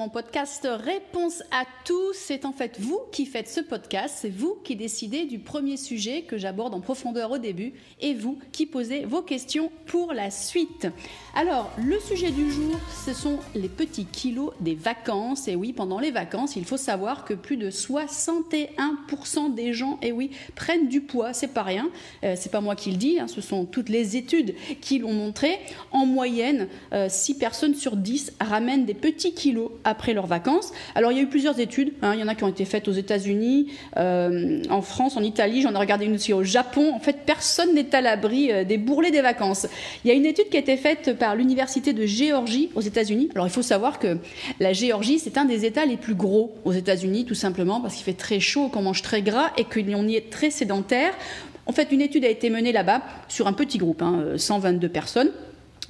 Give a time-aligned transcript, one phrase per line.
[0.00, 2.14] mon podcast Réponse à tout.
[2.14, 6.22] C'est en fait vous qui faites ce podcast, c'est vous qui décidez du premier sujet
[6.22, 10.86] que j'aborde en profondeur au début et vous qui posez vos questions pour la suite.
[11.34, 12.74] Alors, le sujet du jour,
[13.04, 15.48] ce sont les petits kilos des vacances.
[15.48, 20.12] Et oui, pendant les vacances, il faut savoir que plus de 61% des gens, et
[20.12, 21.34] oui, prennent du poids.
[21.34, 21.90] C'est pas rien.
[22.24, 25.12] Euh, c'est pas moi qui le dis, hein, ce sont toutes les études qui l'ont
[25.12, 25.58] montré.
[25.92, 30.72] En moyenne, 6 euh, personnes sur 10 ramènent des petits kilos après leurs vacances.
[30.94, 31.92] Alors, il y a eu plusieurs études.
[32.02, 32.14] Hein.
[32.14, 35.62] Il y en a qui ont été faites aux États-Unis, euh, en France, en Italie.
[35.62, 36.92] J'en ai regardé une aussi au Japon.
[36.94, 39.66] En fait, personne n'est à l'abri des bourrelets des vacances.
[40.04, 43.28] Il y a une étude qui a été faite par l'université de Géorgie aux États-Unis.
[43.34, 44.18] Alors il faut savoir que
[44.58, 48.04] la Géorgie, c'est un des États les plus gros aux États-Unis, tout simplement parce qu'il
[48.04, 51.12] fait très chaud, qu'on mange très gras et qu'on y est très sédentaire.
[51.66, 54.02] En fait, une étude a été menée là-bas sur un petit groupe,
[54.36, 55.30] 122 hein, personnes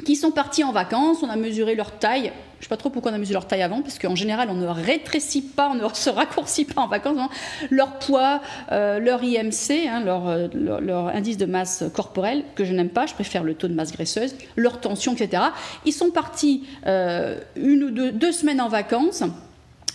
[0.05, 1.23] qui sont partis en vacances.
[1.23, 2.33] On a mesuré leur taille.
[2.61, 4.51] Je ne sais pas trop pourquoi on a mesuré leur taille avant, parce qu'en général,
[4.51, 7.17] on ne rétrécit pas, on ne se raccourcit pas en vacances.
[7.19, 7.31] Hein.
[7.71, 12.91] Leur poids, euh, leur IMC, hein, euh, leur, indice de masse corporelle, que je n'aime
[12.91, 15.43] pas, je préfère le taux de masse graisseuse, leur tension, etc.
[15.87, 19.23] Ils sont partis euh, une ou deux, deux semaines en vacances.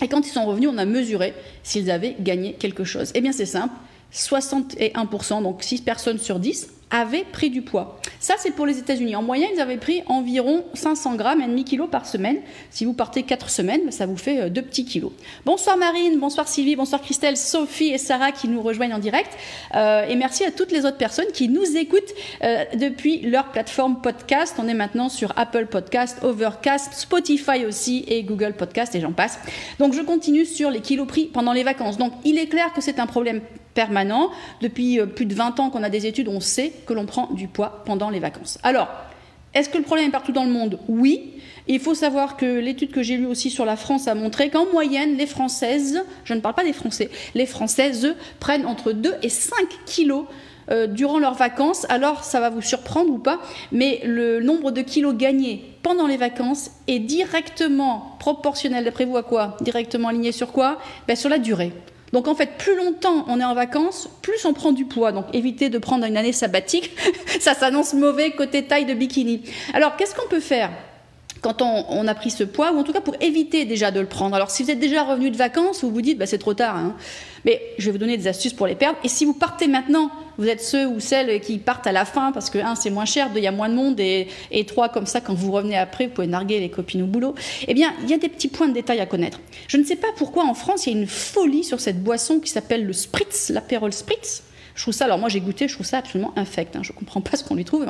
[0.02, 3.12] Et quand ils sont revenus, on a mesuré s'ils avaient gagné quelque chose.
[3.14, 3.76] Eh bien, c'est simple.
[4.12, 8.00] 61%, donc 6 personnes sur 10, avaient pris du poids.
[8.20, 9.16] Ça, c'est pour les États-Unis.
[9.16, 12.38] En moyenne, ils avaient pris environ 500 grammes et demi kilo par semaine.
[12.70, 15.12] Si vous partez 4 semaines, ça vous fait 2 euh, petits kilos.
[15.46, 19.30] Bonsoir Marine, bonsoir Sylvie, bonsoir Christelle, Sophie et Sarah qui nous rejoignent en direct.
[19.76, 22.14] Euh, et merci à toutes les autres personnes qui nous écoutent
[22.44, 24.56] euh, depuis leur plateforme podcast.
[24.60, 29.40] On est maintenant sur Apple Podcast, Overcast, Spotify aussi et Google Podcast et j'en passe.
[29.80, 31.98] Donc je continue sur les kilos pris pendant les vacances.
[31.98, 33.42] Donc il est clair que c'est un problème
[33.74, 34.32] permanent.
[34.62, 37.48] Depuis plus de 20 ans qu'on a des études, on sait que l'on prend du
[37.48, 38.58] poids pendant les vacances.
[38.64, 38.88] Alors,
[39.54, 40.80] est-ce que le problème est partout dans le monde?
[40.88, 41.32] Oui.
[41.68, 44.66] Il faut savoir que l'étude que j'ai lue aussi sur la France a montré qu'en
[44.72, 49.30] moyenne, les Françaises, je ne parle pas des Français, les Françaises prennent entre 2 et
[49.30, 49.56] 5
[49.86, 50.26] kilos
[50.70, 51.86] euh, durant leurs vacances.
[51.90, 53.40] Alors, ça va vous surprendre ou pas,
[53.72, 59.24] mais le nombre de kilos gagnés pendant les vacances est directement proportionnel, d'après vous, à
[59.24, 59.58] quoi?
[59.62, 60.80] Directement aligné sur quoi?
[61.08, 61.72] Ben, Sur la durée.
[62.16, 65.12] Donc en fait, plus longtemps on est en vacances, plus on prend du poids.
[65.12, 66.92] Donc évitez de prendre une année sabbatique,
[67.42, 69.42] ça s'annonce mauvais côté taille de bikini.
[69.74, 70.70] Alors qu'est-ce qu'on peut faire?
[71.46, 74.08] Quand on, a pris ce poids, ou en tout cas pour éviter déjà de le
[74.08, 74.36] prendre.
[74.36, 76.76] Alors si vous êtes déjà revenu de vacances, vous vous dites, bah, c'est trop tard,
[76.76, 76.96] hein.
[77.46, 78.98] mais je vais vous donner des astuces pour les perdre.
[79.04, 82.32] Et si vous partez maintenant, vous êtes ceux ou celles qui partent à la fin,
[82.32, 84.66] parce que un, c'est moins cher, deux, il y a moins de monde, et, et
[84.66, 87.36] trois, comme ça, quand vous revenez après, vous pouvez narguer les copines au boulot.
[87.68, 89.40] Eh bien, il y a des petits points de détail à connaître.
[89.68, 92.40] Je ne sais pas pourquoi en France, il y a une folie sur cette boisson
[92.40, 94.42] qui s'appelle le spritz, l'apérole spritz.
[94.76, 96.76] Je trouve ça, alors moi j'ai goûté, je trouve ça absolument infect.
[96.76, 96.82] Hein.
[96.84, 97.86] Je ne comprends pas ce qu'on lui trouve.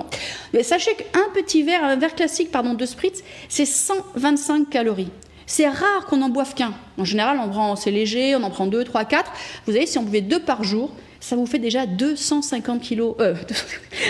[0.54, 5.12] Mais sachez qu'un petit verre, un verre classique pardon, de spritz, c'est 125 calories.
[5.48, 6.74] C'est rare qu'on en boive qu'un.
[6.98, 9.32] En général, on prend, c'est léger, on en prend deux, trois, quatre.
[9.66, 13.16] Vous savez, si on buvait deux par jour, ça vous fait déjà 250 kilos,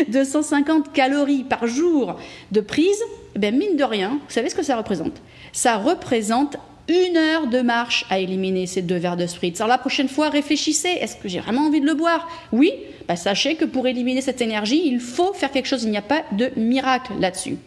[0.10, 2.18] 250 euh, calories par jour
[2.52, 3.02] de prise.
[3.36, 5.22] Eh bien, mine de rien, vous savez ce que ça représente?
[5.52, 6.58] Ça représente
[6.88, 9.60] une heure de marche à éliminer ces deux verres de spritz.
[9.60, 12.30] Alors la prochaine fois, réfléchissez, est-ce que j'ai vraiment envie de le boire?
[12.52, 12.72] Oui,
[13.08, 16.04] bah, sachez que pour éliminer cette énergie, il faut faire quelque chose, il n'y a
[16.04, 17.58] pas de miracle là-dessus.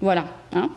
[0.00, 0.26] Voilà.
[0.52, 0.70] Hein.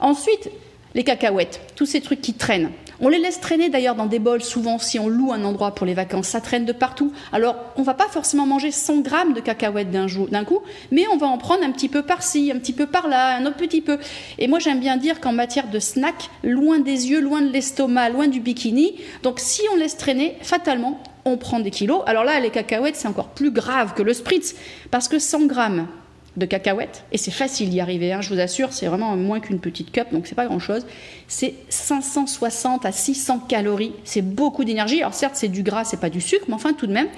[0.00, 0.50] Ensuite,
[0.94, 2.70] les cacahuètes, tous ces trucs qui traînent.
[3.00, 5.84] On les laisse traîner d'ailleurs dans des bols, souvent si on loue un endroit pour
[5.84, 7.12] les vacances, ça traîne de partout.
[7.32, 10.60] Alors on va pas forcément manger 100 grammes de cacahuètes d'un coup,
[10.92, 13.56] mais on va en prendre un petit peu par-ci, un petit peu par-là, un autre
[13.56, 13.98] petit peu.
[14.38, 18.10] Et moi j'aime bien dire qu'en matière de snack, loin des yeux, loin de l'estomac,
[18.10, 22.02] loin du bikini, donc si on laisse traîner, fatalement, on prend des kilos.
[22.06, 24.54] Alors là, les cacahuètes, c'est encore plus grave que le spritz,
[24.90, 25.88] parce que 100 grammes
[26.36, 29.60] de cacahuètes, et c'est facile d'y arriver, hein, je vous assure, c'est vraiment moins qu'une
[29.60, 30.84] petite cup, donc c'est pas grand chose.
[31.28, 35.00] C'est 560 à 600 calories, c'est beaucoup d'énergie.
[35.00, 37.08] Alors certes, c'est du gras, c'est pas du sucre, mais enfin tout de même.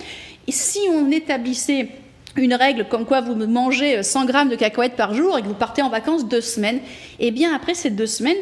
[0.46, 1.88] Et si on établissait
[2.36, 5.54] une règle comme quoi vous mangez 100 grammes de cacahuètes par jour et que vous
[5.54, 6.80] partez en vacances deux semaines,
[7.18, 8.36] eh bien après ces deux semaines,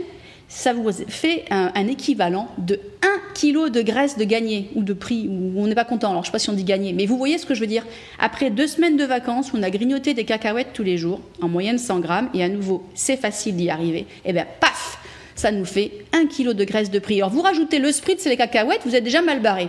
[0.48, 5.28] ça vous fait un, équivalent de 1 kg de graisse de gagné ou de prix,
[5.28, 6.10] on n'est pas content.
[6.10, 7.60] Alors, je ne sais pas si on dit gagné, mais vous voyez ce que je
[7.60, 7.84] veux dire.
[8.18, 11.78] Après deux semaines de vacances, on a grignoté des cacahuètes tous les jours, en moyenne
[11.78, 14.98] 100 grammes, et à nouveau, c'est facile d'y arriver, et eh bien, paf
[15.34, 17.16] ça nous fait 1 kg de graisse de prix.
[17.16, 19.68] Alors vous rajoutez le spritz et les cacahuètes, vous êtes déjà mal barré.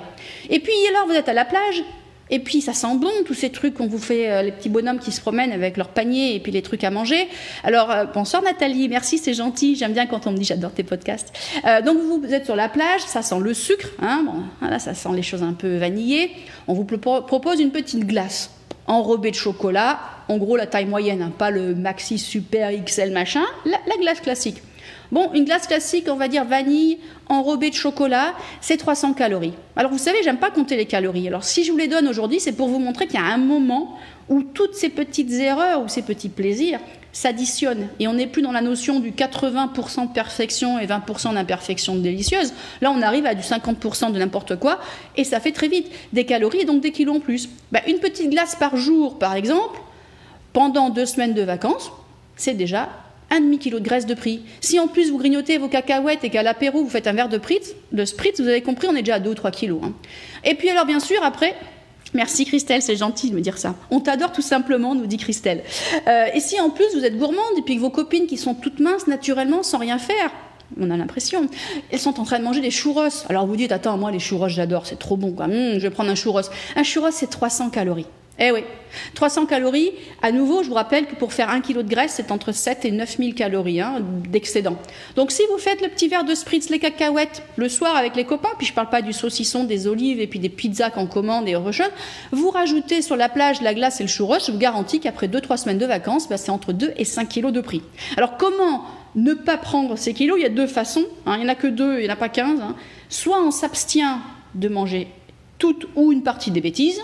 [0.49, 1.83] Et puis alors vous êtes à la plage,
[2.29, 4.99] et puis ça sent bon, tous ces trucs qu'on vous fait, euh, les petits bonhommes
[4.99, 7.27] qui se promènent avec leur panier et puis les trucs à manger.
[7.63, 10.83] Alors, euh, bonsoir Nathalie, merci, c'est gentil, j'aime bien quand on me dit j'adore tes
[10.83, 11.31] podcasts.
[11.65, 14.93] Euh, donc vous êtes sur la plage, ça sent le sucre, hein, bon, voilà, ça
[14.93, 16.31] sent les choses un peu vanillées.
[16.67, 18.51] On vous propose une petite glace
[18.87, 23.43] enrobée de chocolat, en gros la taille moyenne, hein, pas le maxi super XL machin,
[23.65, 24.61] la glace classique.
[25.11, 29.53] Bon, une glace classique, on va dire vanille enrobée de chocolat, c'est 300 calories.
[29.75, 31.27] Alors vous savez, j'aime pas compter les calories.
[31.27, 33.37] Alors si je vous les donne aujourd'hui, c'est pour vous montrer qu'il y a un
[33.37, 33.97] moment
[34.29, 36.79] où toutes ces petites erreurs ou ces petits plaisirs
[37.11, 41.95] s'additionnent et on n'est plus dans la notion du 80% de perfection et 20% d'imperfection
[41.95, 42.53] délicieuse.
[42.81, 44.79] Là, on arrive à du 50% de n'importe quoi
[45.15, 47.49] et ça fait très vite des calories et donc des kilos en plus.
[47.71, 49.79] Bah, une petite glace par jour, par exemple,
[50.51, 51.91] pendant deux semaines de vacances,
[52.35, 52.89] c'est déjà
[53.35, 54.41] un demi-kilo de graisse de prix.
[54.61, 57.37] Si en plus vous grignotez vos cacahuètes et qu'à l'apéro vous faites un verre de
[57.37, 59.81] spritz, de spritz, vous avez compris, on est déjà à 2 ou 3 kilos.
[59.83, 59.93] Hein.
[60.43, 61.55] Et puis alors bien sûr, après,
[62.13, 63.75] Merci Christelle, c'est gentil de me dire ça.
[63.91, 65.63] On t'adore tout simplement, nous dit Christelle.
[66.07, 68.53] Euh, et si en plus vous êtes gourmande et puis que vos copines qui sont
[68.53, 70.31] toutes minces naturellement sans rien faire,
[70.79, 71.49] on a l'impression.
[71.91, 73.25] Elles sont en train de manger des churros.
[73.27, 75.35] Alors vous dites, attends, moi les churros j'adore, c'est trop bon.
[75.37, 76.41] Hum, je vais prendre un churros.
[76.77, 78.07] Un churros c'est 300 calories.
[78.37, 78.65] Eh oui,
[79.13, 79.91] 300 calories.
[80.21, 82.83] À nouveau, je vous rappelle que pour faire 1 kg de graisse, c'est entre 7
[82.83, 84.77] et 9 000 calories hein, d'excédent.
[85.15, 88.25] Donc si vous faites le petit verre de spritz, les cacahuètes, le soir avec les
[88.25, 91.07] copains, puis je ne parle pas du saucisson, des olives et puis des pizzas qu'on
[91.07, 91.91] commande et rejeune,
[92.31, 95.57] vous rajoutez sur la plage la glace et le churros, je vous garantis qu'après 2-3
[95.57, 97.83] semaines de vacances, bah, c'est entre 2 et 5 kg de prix.
[98.17, 98.83] Alors comment
[99.15, 100.37] ne pas prendre ces kilos?
[100.37, 101.05] Il y a deux façons.
[101.25, 101.35] Hein.
[101.37, 102.59] il n'y en a que deux, il n'y en a pas 15.
[102.59, 102.75] Hein.
[103.07, 104.19] Soit on s'abstient
[104.55, 105.07] de manger
[105.57, 107.01] toute ou une partie des bêtises,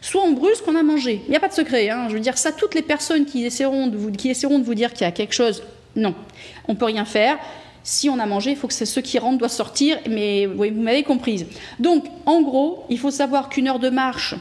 [0.00, 1.22] soit on brûle ce qu'on a mangé.
[1.26, 1.90] Il n'y a pas de secret.
[1.90, 2.06] Hein.
[2.08, 4.10] Je veux dire ça, toutes les personnes qui essaieront de vous,
[4.74, 5.62] dire qu'il y a quelque chose,
[5.96, 6.14] non,
[6.68, 7.38] on peut rien faire.
[7.82, 11.02] Si on a mangé, il faut que ceux qui rentrent doivent sortir, mais vous m'avez
[11.02, 11.46] comprise.
[11.78, 14.34] Donc, en gros, il faut savoir qu'une heure de marche,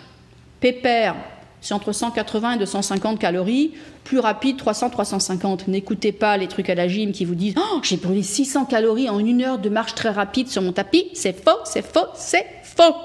[0.60, 1.16] pépère,
[1.62, 3.72] c'est entre 180 et 250 calories.
[4.04, 5.68] Plus rapide, 300-350.
[5.68, 9.10] N'écoutez pas les trucs à la gym qui vous disent oh, j'ai brûlé 600 calories
[9.10, 11.10] en une heure de marche très rapide sur mon tapis.
[11.14, 12.96] C'est faux, c'est faux, c'est faux.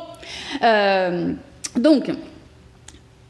[0.63, 1.33] Euh,
[1.77, 2.11] donc,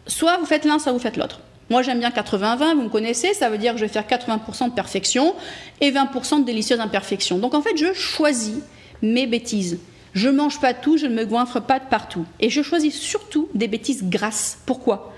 [0.06, 1.40] soit vous faites l'un, soit vous faites l'autre.
[1.70, 4.68] Moi, j'aime bien 80-20, vous me connaissez, ça veut dire que je vais faire 80%
[4.68, 5.34] de perfection
[5.80, 7.38] et 20% de délicieuse imperfection.
[7.38, 8.58] Donc en fait, je choisis
[9.02, 9.78] mes bêtises.
[10.12, 12.26] Je mange pas tout, je ne me goinfre pas de partout.
[12.38, 14.58] Et je choisis surtout des bêtises grasses.
[14.66, 15.12] Pourquoi?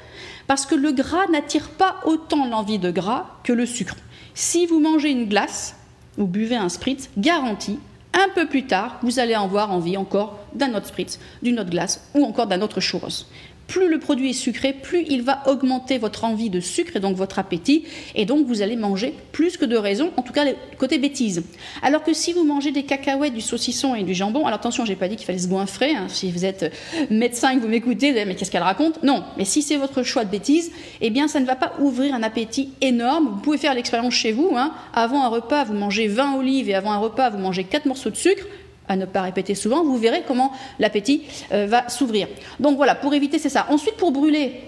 [0.47, 3.97] Parce que le gras n'attire pas autant l'envie de gras que le sucre.
[4.35, 5.75] Si vous mangez une glace
[6.17, 7.79] ou buvez un spritz, garanti,
[8.15, 12.09] un peu plus tard, vous allez avoir envie encore d'un autre spritz, d'une autre glace
[12.15, 13.27] ou encore d'un autre churros
[13.67, 17.17] plus le produit est sucré, plus il va augmenter votre envie de sucre et donc
[17.17, 17.85] votre appétit,
[18.15, 20.45] et donc vous allez manger plus que de raison, en tout cas
[20.79, 21.43] côté bêtise.
[21.83, 24.97] Alors que si vous mangez des cacahuètes, du saucisson et du jambon, alors attention, j'ai
[24.97, 26.07] pas dit qu'il fallait se goinfrer, hein.
[26.09, 26.73] si vous êtes
[27.11, 29.03] médecin et que vous m'écoutez, mais qu'est-ce qu'elle raconte?
[29.03, 30.71] Non, mais si c'est votre choix de bêtise,
[31.01, 33.29] eh bien ça ne va pas ouvrir un appétit énorme.
[33.35, 34.73] Vous pouvez faire l'expérience chez vous, hein.
[34.95, 38.11] avant un repas, vous mangez 20 olives et avant un repas, vous mangez 4 morceaux
[38.11, 38.45] de sucre,
[38.88, 41.23] à ne pas répéter souvent, vous verrez comment l'appétit
[41.53, 42.29] euh, va s'ouvrir.
[42.61, 43.67] Donc voilà, pour éviter, c'est ça.
[43.71, 44.61] Ensuite, pour brûler,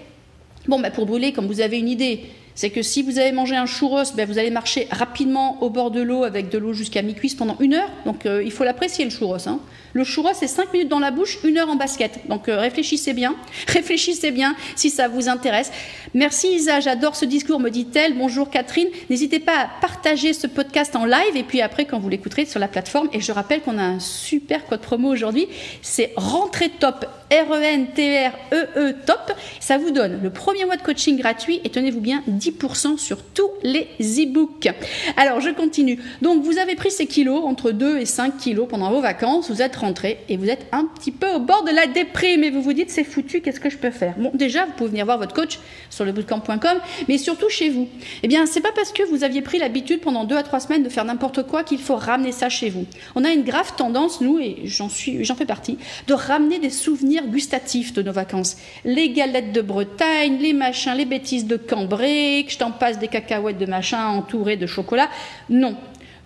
[0.67, 2.25] bon, bah, pour brûler, comme vous avez une idée,
[2.55, 5.91] c'est que si vous avez mangé un churros, ben vous allez marcher rapidement au bord
[5.91, 7.89] de l'eau avec de l'eau jusqu'à mi-cuisse pendant une heure.
[8.05, 9.47] Donc euh, il faut l'apprécier le churros.
[9.47, 9.59] Hein.
[9.93, 12.27] Le churros, c'est 5 minutes dans la bouche, une heure en basket.
[12.27, 13.35] Donc euh, réfléchissez bien,
[13.67, 15.71] réfléchissez bien si ça vous intéresse.
[16.13, 18.13] Merci Isa, j'adore ce discours, me dit-elle.
[18.17, 18.89] Bonjour Catherine.
[19.09, 22.59] N'hésitez pas à partager ce podcast en live et puis après quand vous l'écouterez sur
[22.59, 23.09] la plateforme.
[23.13, 25.47] Et je rappelle qu'on a un super code promo aujourd'hui.
[25.81, 29.33] C'est rentrée top R-E-N-T-R-E-E top.
[29.59, 32.48] Ça vous donne le premier mois de coaching gratuit et tenez-vous bien, 10%
[32.97, 34.69] sur tous les e-books.
[35.17, 35.99] Alors, je continue.
[36.21, 39.61] Donc, vous avez pris ces kilos, entre 2 et 5 kilos pendant vos vacances, vous
[39.61, 42.61] êtes rentré et vous êtes un petit peu au bord de la déprime et vous
[42.61, 44.15] vous dites, c'est foutu, qu'est-ce que je peux faire?
[44.17, 47.87] Bon, déjà, vous pouvez venir voir votre coach sur le bootcamp.com, mais surtout chez vous.
[48.23, 50.83] Eh bien, c'est pas parce que vous aviez pris l'habitude pendant 2 à 3 semaines
[50.83, 52.85] de faire n'importe quoi qu'il faut ramener ça chez vous.
[53.15, 55.77] On a une grave tendance, nous, et j'en suis, j'en fais partie,
[56.07, 58.57] de ramener des souvenirs gustatifs de nos vacances.
[58.85, 63.07] Les galettes de Bretagne, les machins, les bêtises de Cambrai, que je t'en passe des
[63.07, 65.09] cacahuètes de machin entourées de chocolat.
[65.49, 65.75] Non.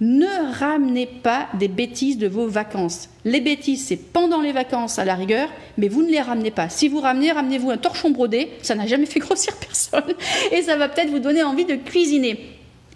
[0.01, 3.09] Ne ramenez pas des bêtises de vos vacances.
[3.25, 6.67] Les bêtises, c'est pendant les vacances à la rigueur, mais vous ne les ramenez pas.
[6.67, 10.13] Si vous ramenez, ramenez-vous un torchon brodé, ça n'a jamais fait grossir personne,
[10.51, 12.39] et ça va peut-être vous donner envie de cuisiner.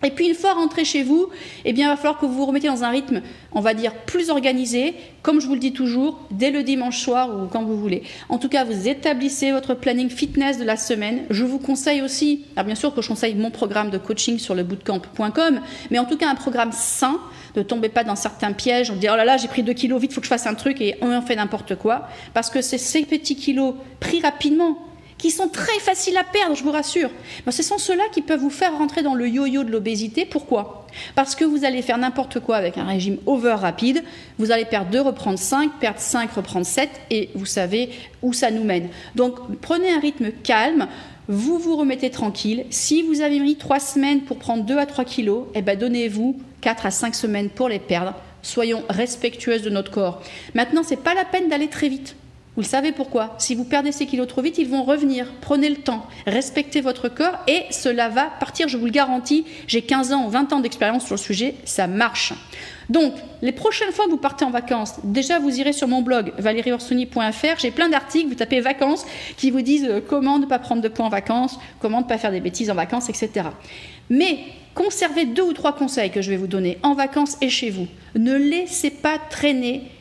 [0.03, 1.29] Et puis une fois rentré chez vous,
[1.65, 3.93] eh bien, il va falloir que vous vous remettiez dans un rythme, on va dire,
[4.05, 7.77] plus organisé, comme je vous le dis toujours, dès le dimanche soir ou quand vous
[7.77, 8.03] voulez.
[8.29, 11.23] En tout cas, vous établissez votre planning fitness de la semaine.
[11.29, 14.53] Je vous conseille aussi, alors bien sûr que je conseille mon programme de coaching sur
[14.53, 17.19] le bootcamp.com, mais en tout cas un programme sain.
[17.55, 19.99] Ne tombez pas dans certains pièges, on dit oh là là j'ai pris 2 kilos,
[19.99, 22.07] vite faut que je fasse un truc et on en fait n'importe quoi.
[22.35, 24.77] Parce que c'est ces petits kilos pris rapidement
[25.17, 27.09] qui sont très faciles à perdre, je vous rassure.
[27.45, 30.25] Mais ce sont ceux-là qui peuvent vous faire rentrer dans le yo-yo de l'obésité.
[30.25, 30.85] Pourquoi?
[31.15, 34.03] Parce que vous allez faire n'importe quoi avec un régime over rapide.
[34.37, 37.89] Vous allez perdre 2, reprendre 5, perdre 5, reprendre 7, et vous savez
[38.21, 38.89] où ça nous mène.
[39.15, 40.87] Donc prenez un rythme calme.
[41.27, 42.65] vous vous remettez tranquille.
[42.69, 46.39] Si vous avez mis 3 semaines pour prendre 2 à 3 kilos, eh ben donnez-vous
[46.61, 48.13] 4 à 5 semaines pour les perdre.
[48.43, 50.21] Soyons respectueuses de notre corps.
[50.53, 52.15] Maintenant, ce n'est pas la peine d'aller très vite.
[52.57, 53.35] Vous savez pourquoi?
[53.37, 55.31] Si vous perdez ces kilos trop vite, ils vont revenir.
[55.41, 59.45] Prenez le temps, respectez votre corps et cela va partir, je vous le garantis.
[59.67, 62.33] J'ai 15 ans ou 20 ans d'expérience sur le sujet, ça marche.
[62.89, 66.33] Donc, les prochaines fois que vous partez en vacances, déjà vous irez sur mon blog
[66.39, 69.05] valérieorsoni.fr, j'ai plein d'articles, vous tapez vacances
[69.37, 72.17] qui vous disent euh, comment ne pas prendre de poids en vacances, comment ne pas
[72.17, 73.49] faire des bêtises en vacances, etc.
[74.09, 74.39] Mais
[74.73, 77.87] conservez deux ou trois conseils que je vais vous donner en vacances et chez vous.
[78.15, 79.91] Ne laissez pas traîner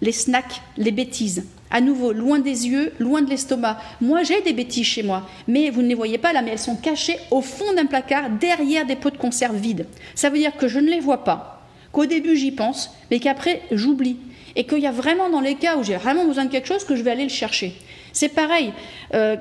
[0.00, 1.44] les snacks, les bêtises.
[1.70, 3.78] À nouveau, loin des yeux, loin de l'estomac.
[4.00, 6.58] Moi, j'ai des bêtises chez moi, mais vous ne les voyez pas là, mais elles
[6.58, 9.86] sont cachées au fond d'un placard, derrière des pots de conserve vides.
[10.14, 11.62] Ça veut dire que je ne les vois pas,
[11.92, 14.16] qu'au début j'y pense, mais qu'après j'oublie.
[14.56, 16.82] Et qu'il y a vraiment dans les cas où j'ai vraiment besoin de quelque chose
[16.82, 17.72] que je vais aller le chercher.
[18.12, 18.72] C'est pareil.
[19.14, 19.36] Euh,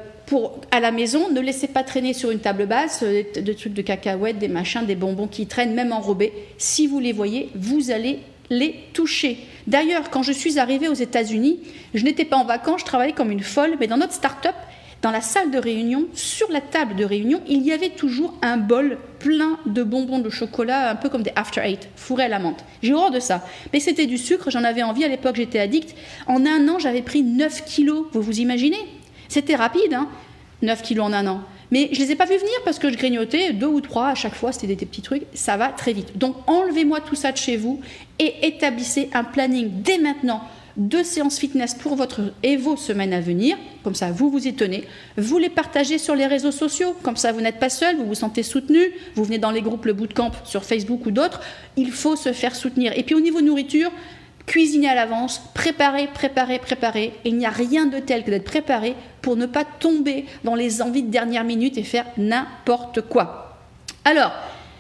[0.70, 3.82] à la maison, ne laissez pas traîner sur une table basse euh, des trucs de
[3.82, 6.32] cacahuètes, des machins, des bonbons qui traînent, même enrobés.
[6.60, 8.20] Si vous les voyez, vous allez
[8.50, 9.40] les toucher.
[9.70, 11.60] D'ailleurs, quand je suis arrivée aux États-Unis,
[11.94, 14.56] je n'étais pas en vacances, je travaillais comme une folle, mais dans notre start-up,
[15.04, 18.58] dans la salle de réunion, sur la table de réunion, il y avait toujours un
[18.58, 22.40] bol plein de bonbons de chocolat, un peu comme des After Eight, fourrés à la
[22.40, 22.66] menthe.
[22.82, 23.46] J'ai horreur de ça.
[23.72, 25.04] Mais c'était du sucre, j'en avais envie.
[25.04, 25.96] À l'époque, j'étais addict.
[26.26, 28.08] En un an, j'avais pris 9 kilos.
[28.12, 28.80] Vous vous imaginez?
[29.28, 30.10] C'était rapide, hein?
[30.64, 31.42] 9 kilos en un an.
[31.72, 34.08] Mais je ne les ai pas vus venir parce que je grignotais deux ou trois
[34.08, 36.18] à chaque fois, c'était des petits trucs, ça va très vite.
[36.18, 37.80] Donc enlevez-moi tout ça de chez vous
[38.18, 40.42] et établissez un planning dès maintenant
[40.78, 43.58] de séances fitness pour votre et vos semaines à venir.
[43.84, 44.86] Comme ça, vous vous y tenez.
[45.18, 46.96] Vous les partagez sur les réseaux sociaux.
[47.04, 48.80] Comme ça, vous n'êtes pas seul, vous vous sentez soutenu.
[49.16, 51.42] Vous venez dans les groupes Le Bootcamp sur Facebook ou d'autres.
[51.76, 52.98] Il faut se faire soutenir.
[52.98, 53.92] Et puis au niveau nourriture,
[54.50, 57.14] cuisiner à l'avance, préparer, préparer, préparer.
[57.24, 60.82] il n'y a rien de tel que d'être préparé pour ne pas tomber dans les
[60.82, 63.60] envies de dernière minute et faire n'importe quoi.
[64.04, 64.32] Alors,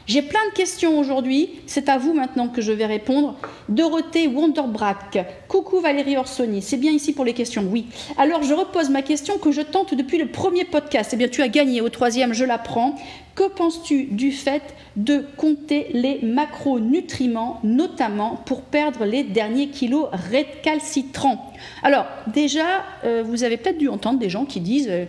[0.10, 1.51] j'ai plein de questions aujourd'hui.
[1.68, 3.36] C'est à vous maintenant que je vais répondre.
[3.70, 5.20] Dorothée Wonderbrack.
[5.48, 6.63] Coucou Valérie Orsoni.
[6.63, 7.86] C'est bien ici pour les questions Oui.
[8.18, 11.12] Alors je repose ma question que je tente depuis le premier podcast.
[11.13, 12.96] Eh bien, tu as gagné au troisième, je la prends.
[13.36, 14.63] Que penses-tu du fait
[14.96, 21.54] de compter les macronutriments, notamment pour perdre les derniers kilos récalcitrants?
[21.84, 24.89] Alors, déjà, euh, vous avez peut-être dû entendre des gens qui disent.
[24.89, 25.06] Euh,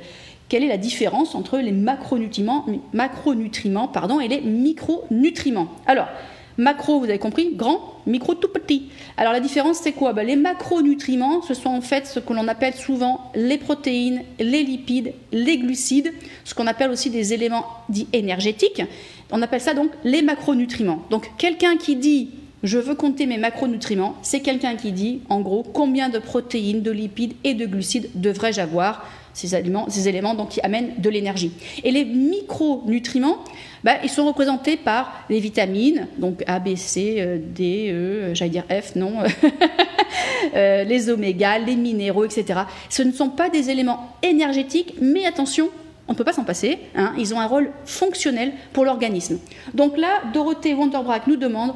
[0.50, 2.66] quelle est la différence entre les macronutriments,
[3.88, 5.68] pardon, et les micronutriments.
[5.86, 6.08] Alors,
[6.58, 8.90] macro, vous avez compris, grand, micro tout petit.
[9.16, 10.12] Alors la différence, c'est quoi?
[10.12, 14.64] Ben, Les macronutriments, ce sont en fait ce que l'on appelle souvent les protéines, les
[14.64, 16.12] lipides, les glucides,
[16.44, 18.82] ce qu'on appelle aussi des éléments dits énergétiques.
[19.30, 21.02] On appelle ça donc les macronutriments.
[21.10, 22.30] Donc quelqu'un qui dit
[22.62, 26.90] je veux compter mes macronutriments, c'est quelqu'un qui dit en gros combien de protéines, de
[26.90, 29.06] lipides et de glucides devrais-je avoir
[29.48, 31.52] ces, éléments qui amènent de l'énergie.
[31.84, 33.38] Et les micronutriments,
[33.84, 38.50] bah, ils sont représentés par les vitamines, donc A, B, C, euh, D, E, j'allais
[38.50, 39.14] dire F, non,
[40.54, 42.60] euh, les oméga, les minéraux, etc.
[42.88, 45.70] Ce ne sont pas des éléments énergétiques, mais attention,
[46.08, 49.38] on ne peut pas s'en passer, hein, ils ont un rôle fonctionnel pour l'organisme.
[49.74, 51.72] Donc là, Dorothée Wonderbrack nous demande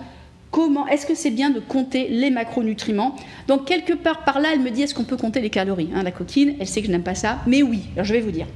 [0.55, 3.17] comment est-ce que c'est bien de compter les macronutriments?
[3.49, 6.05] Donc quelque part par là, elle me dit est-ce qu'on peut compter les calories hein,
[6.05, 7.81] La coquine, elle sait que je n'aime pas ça, mais oui.
[7.95, 8.47] Alors je vais vous dire.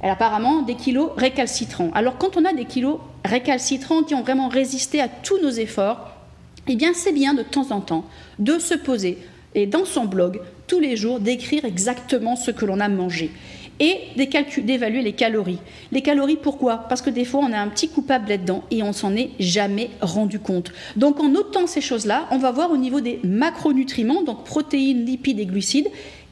[0.00, 1.90] Elle a apparemment des kilos récalcitrants.
[1.92, 6.12] Alors quand on a des kilos récalcitrants qui ont vraiment résisté à tous nos efforts,
[6.68, 8.06] eh bien c'est bien de temps en temps
[8.38, 9.18] de se poser
[9.54, 13.30] et dans son blog tous les jours d'écrire exactement ce que l'on a mangé
[13.80, 13.98] et
[14.62, 15.58] d'évaluer les calories.
[15.90, 16.76] Les calories, pourquoi?
[16.88, 19.90] Parce que des fois, on a un petit coupable là-dedans et on s'en est jamais
[20.00, 20.72] rendu compte.
[20.96, 25.40] Donc, en notant ces choses-là, on va voir au niveau des macronutriments, donc protéines, lipides
[25.40, 25.88] et glucides,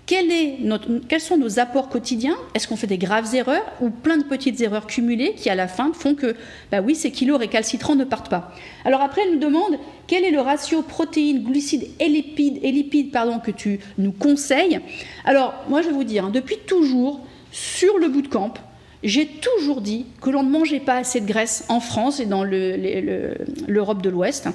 [0.07, 2.37] quels sont nos apports quotidiens?
[2.57, 5.69] Est-ce qu'on fait des graves erreurs ou plein de petites erreurs cumulées qui, à la
[5.69, 6.35] fin, font que,
[6.73, 8.53] bah ces kilos récalcitrants ne partent pas?
[8.85, 9.79] Alors après, elle nous demande
[10.09, 14.81] quel est le ratio protéines, glucides et lipides, et lipides pardon, que tu nous conseilles?
[15.25, 17.21] Alors, moi, je vais vous dire, hein, depuis toujours,
[17.53, 18.55] sur le bootcamp,
[19.03, 22.45] j'ai toujours dit que l'on ne mangeait pas assez de graisse en France et dans
[22.45, 24.49] l'Europe de l'Ouest,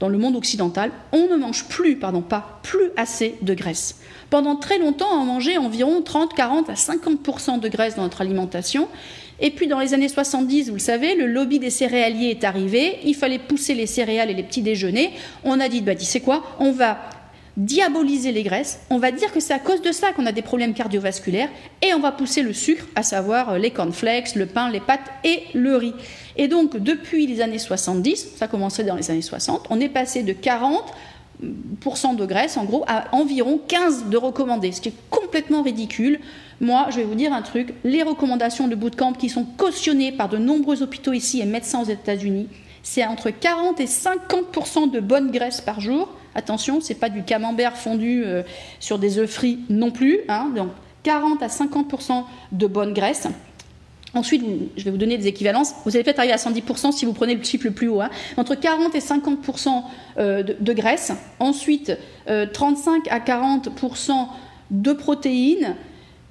[0.00, 0.90] dans le monde occidental.
[1.12, 4.00] On ne mange plus, pardon, pas plus assez de graisse.
[4.28, 8.88] Pendant très longtemps, on mangeait environ 30, 40 à 50% de graisse dans notre alimentation.
[9.38, 12.98] Et puis dans les années 70, vous le savez, le lobby des céréaliers est arrivé.
[13.04, 15.12] Il fallait pousser les céréales et les petits déjeuners.
[15.44, 16.98] On a dit, bah, tu sais quoi, on va
[17.56, 20.42] diaboliser les graisses, on va dire que c'est à cause de ça qu'on a des
[20.42, 21.48] problèmes cardiovasculaires
[21.82, 25.10] et on va pousser le sucre, à savoir euh, les cornflakes, le pain, les pâtes
[25.24, 25.94] et le riz.
[26.36, 29.88] Et donc depuis les années 70, ça a commencé dans les années 60, on est
[29.90, 34.94] passé de 40% de graisse en gros à environ 15 de recommandés, ce qui est
[35.10, 36.20] complètement complètement ridicule.
[36.60, 40.28] Moi, je vais vous dire un truc, les recommandations de bootcamp qui sont cautionnées par
[40.28, 42.48] de nombreux hôpitaux ici et médecins aux États-Unis,
[42.82, 46.10] c'est entre 40 et 50% de bonne graisse par jour.
[46.34, 48.42] Attention, c'est pas du camembert fondu euh,
[48.80, 50.20] sur des œufs frits non plus.
[50.28, 50.50] Hein.
[50.54, 50.70] donc
[51.02, 53.26] 40 à 50% de bonne graisse.
[54.14, 54.44] Ensuite,
[54.76, 55.74] je vais vous donner des équivalences.
[55.84, 58.02] Vous allez peut-être arriver à 110% si vous prenez le chiffre le plus haut.
[58.02, 58.10] Hein.
[58.36, 59.82] Entre 40 et 50%
[60.18, 61.12] euh, de, graisse.
[61.40, 61.96] Ensuite,
[62.26, 64.12] 35 euh, à 40%
[64.70, 65.76] de protéines.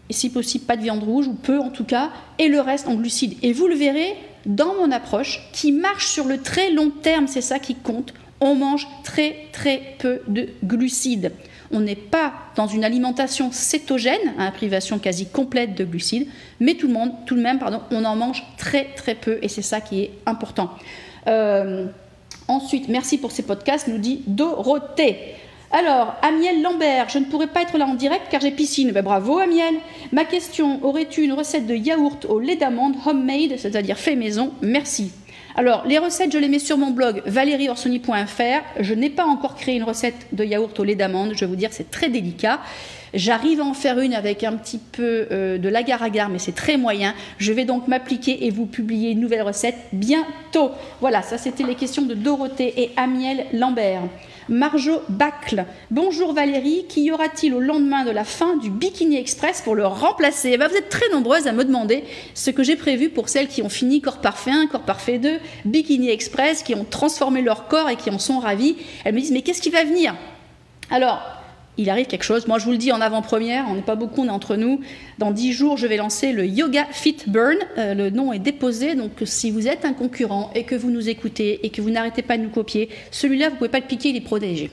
[0.10, 2.12] Et si possible, pas de viande rouge, ou peu en tout cas.
[2.38, 3.38] Et le reste en glucides.
[3.42, 4.16] Et vous le verrez
[4.46, 8.14] dans mon approche, qui marche sur le très long terme, c'est ça qui compte.
[8.42, 11.32] On mange très très peu de glucides.
[11.72, 16.28] On n'est pas dans une alimentation cétogène, à hein, privation quasi complète de glucides,
[16.60, 19.48] mais tout le monde, tout de même, pardon, on en mange très très peu et
[19.48, 20.72] c'est ça qui est important.
[21.28, 21.86] Euh,
[22.50, 25.36] ensuite, merci pour ces podcasts, nous dit Dorothée.
[25.74, 28.92] Alors, Amiel Lambert, je ne pourrais pas être là en direct car j'ai piscine.
[28.92, 29.76] Ben, bravo Amiel.
[30.12, 34.52] Ma question, aurais-tu une recette de yaourt au lait d'amande homemade, c'est-à-dire fait maison?
[34.62, 35.14] Merci.
[35.56, 38.80] Alors, les recettes, je les mets sur mon blog valérieorsoni.fr.
[38.80, 41.34] Je n'ai pas encore créé une recette de yaourt au lait d'amande.
[41.36, 42.60] Je vais vous dire, c'est très délicat.
[43.14, 46.78] J'arrive à en faire une avec un petit peu euh, de l'agar-agar, mais c'est très
[46.78, 47.14] moyen.
[47.38, 50.72] Je vais donc m'appliquer et vous publier une nouvelle recette bientôt.
[51.02, 54.04] Voilà, ça c'était les questions de Dorothée et Amiel Lambert.
[54.50, 55.66] Marjo Bacle.
[55.92, 60.52] Bonjour Valérie, qu'y aura-t-il au lendemain de la fin du Bikini Express pour le remplacer?
[60.54, 63.48] Eh ben, Vous êtes très nombreuses à me demander ce que j'ai prévu pour celles
[63.48, 67.68] qui ont fini Corps Parfait 1, Corps Parfait 2, Bikini Express, qui ont transformé leur
[67.68, 68.78] corps et qui en sont ravies.
[69.04, 70.16] Elles me disent mais qu'est-ce qui va venir?
[70.90, 71.41] Alors,
[71.82, 72.48] il arrive quelque chose.
[72.48, 74.82] Moi, je vous le dis en avant-première, on n'est pas beaucoup, on est entre nous.
[75.18, 77.58] Dans dix jours, je vais lancer le Yoga Fit Burn.
[77.78, 81.10] Euh, le nom est déposé, donc si vous êtes un concurrent et que vous nous
[81.10, 84.10] écoutez et que vous n'arrêtez pas de nous copier, celui-là, vous pouvez pas le piquer,
[84.10, 84.70] il est protégé.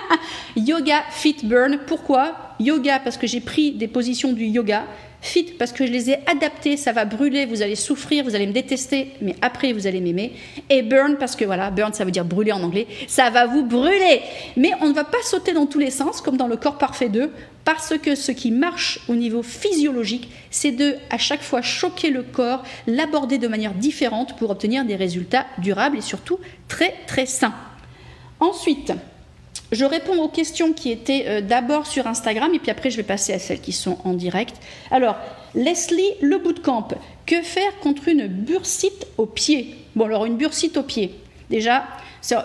[0.56, 2.54] yoga Fit Burn, pourquoi?
[2.60, 4.84] Yoga, parce que j'ai pris des positions du yoga
[5.22, 8.48] Fit parce que je les ai adaptés, ça va brûler, vous allez souffrir, vous allez
[8.48, 10.32] me détester, mais après vous allez m'aimer.
[10.68, 13.64] Et burn parce que voilà, burn ça veut dire brûler en anglais, ça va vous
[13.64, 14.20] brûler.
[14.56, 17.08] Mais on ne va pas sauter dans tous les sens comme dans le corps parfait
[17.08, 17.30] 2
[17.64, 22.24] parce que ce qui marche au niveau physiologique, c'est de à chaque fois choquer le
[22.24, 27.54] corps, l'aborder de manière différente pour obtenir des résultats durables et surtout très très sains.
[28.40, 28.92] Ensuite,
[29.72, 33.02] je réponds aux questions qui étaient euh, d'abord sur Instagram et puis après je vais
[33.02, 34.54] passer à celles qui sont en direct.
[34.90, 35.16] Alors,
[35.54, 36.88] Leslie Le Bootcamp,
[37.26, 39.74] que faire contre une bursite au pied?
[39.96, 41.14] Bon, alors une bursite au pied.
[41.50, 41.84] Déjà,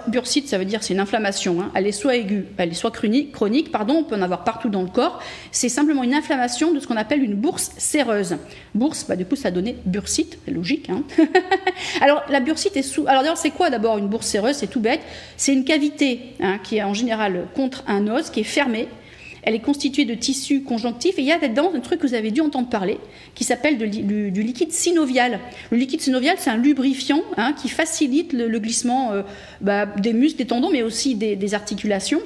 [0.08, 1.62] bursite, ça veut dire c'est une inflammation.
[1.62, 1.72] Hein.
[1.76, 4.70] Elle est soit aiguë, elle est soit chronique, chronique, pardon, on peut en avoir partout
[4.70, 5.22] dans le corps.
[5.52, 8.38] C'est simplement une inflammation de ce qu'on appelle une bourse séreuse.
[8.74, 10.90] Bourse, bah, du coup, ça a donné bursite, c'est logique.
[10.90, 11.04] Hein.
[12.02, 13.06] alors, la bursite est sous.
[13.08, 14.56] Alors, d'ailleurs, c'est quoi d'abord une bourse séreuse?
[14.56, 15.02] C'est tout bête.
[15.38, 18.88] C'est une cavité hein, qui est en général contre un os, qui est fermée
[19.44, 22.14] elle est constituée de tissus conjonctifs et il y a là-dedans un truc que vous
[22.14, 22.98] avez dû entendre parler
[23.36, 25.40] qui s'appelle du, liquide synovial.
[25.72, 29.22] Le liquide synovial, c'est un lubrifiant hein, qui facilite le, glissement euh,
[29.62, 32.22] bah, des muscles, des tendons, mais aussi des, articulations.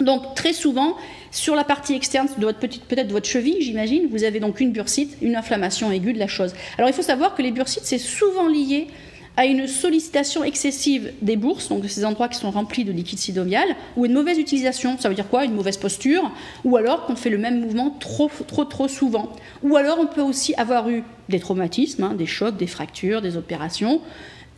[0.00, 0.96] Donc très souvent,
[1.30, 4.60] sur la partie externe de votre petite, peut-être de votre cheville, j'imagine, vous avez donc
[4.60, 6.54] une bursite, une inflammation aiguë de la chose.
[6.78, 8.88] Alors il faut savoir que les bursites, c'est souvent lié
[9.36, 13.18] à une sollicitation excessive des bourses, donc de ces endroits qui sont remplis de liquide
[13.18, 13.66] synovial,
[13.96, 14.96] ou une mauvaise utilisation.
[14.98, 15.44] Ça veut dire quoi?
[15.44, 16.30] Une mauvaise posture,
[16.64, 19.32] ou alors qu'on fait le même mouvement trop, trop, trop souvent?
[19.62, 23.36] Ou alors on peut aussi avoir eu des traumatismes, hein, des chocs, des fractures, des
[23.36, 24.00] opérations,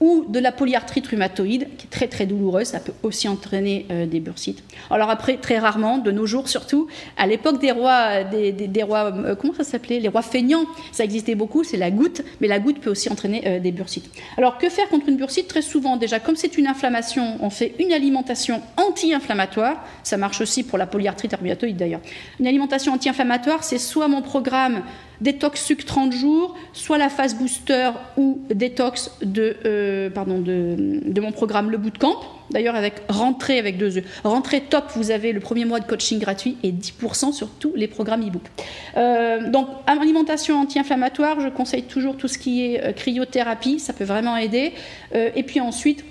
[0.00, 4.06] ou de la polyarthrite rhumatoïde, qui est très très douloureuse, ça peut aussi entraîner euh,
[4.06, 4.62] des bursites.
[4.90, 9.34] Alors après, très rarement, de nos jours surtout, à l'époque des rois, des, rois, euh,
[9.34, 10.00] comment ça s'appelait?
[10.00, 13.42] Les rois feignants, ça existait beaucoup, c'est la goutte, mais la goutte peut aussi entraîner
[13.46, 14.10] euh, des bursites.
[14.36, 15.48] Alors que faire contre une bursite?
[15.48, 20.62] Très souvent, déjà, comme c'est une inflammation, on fait une alimentation anti-inflammatoire, ça marche aussi
[20.62, 22.00] pour la polyarthrite rhumatoïde d'ailleurs.
[22.38, 24.82] Une alimentation anti-inflammatoire, c'est soit mon programme
[25.20, 31.70] détox sucre 30 jours, soit la phase booster ou détox de, euh, de, mon programme
[31.70, 32.20] Le Bootcamp.
[32.50, 34.02] D'ailleurs, avec rentrée avec deux E.
[34.22, 37.88] Rentrée top, vous avez le premier mois de coaching gratuit et 10% sur tous les
[37.88, 38.44] programmes e-book.
[38.96, 44.04] Euh, donc, alimentation anti-inflammatoire, je conseille toujours tout ce qui est euh, cryothérapie, ça peut
[44.04, 44.72] vraiment aider.
[45.12, 46.04] et puis ensuite,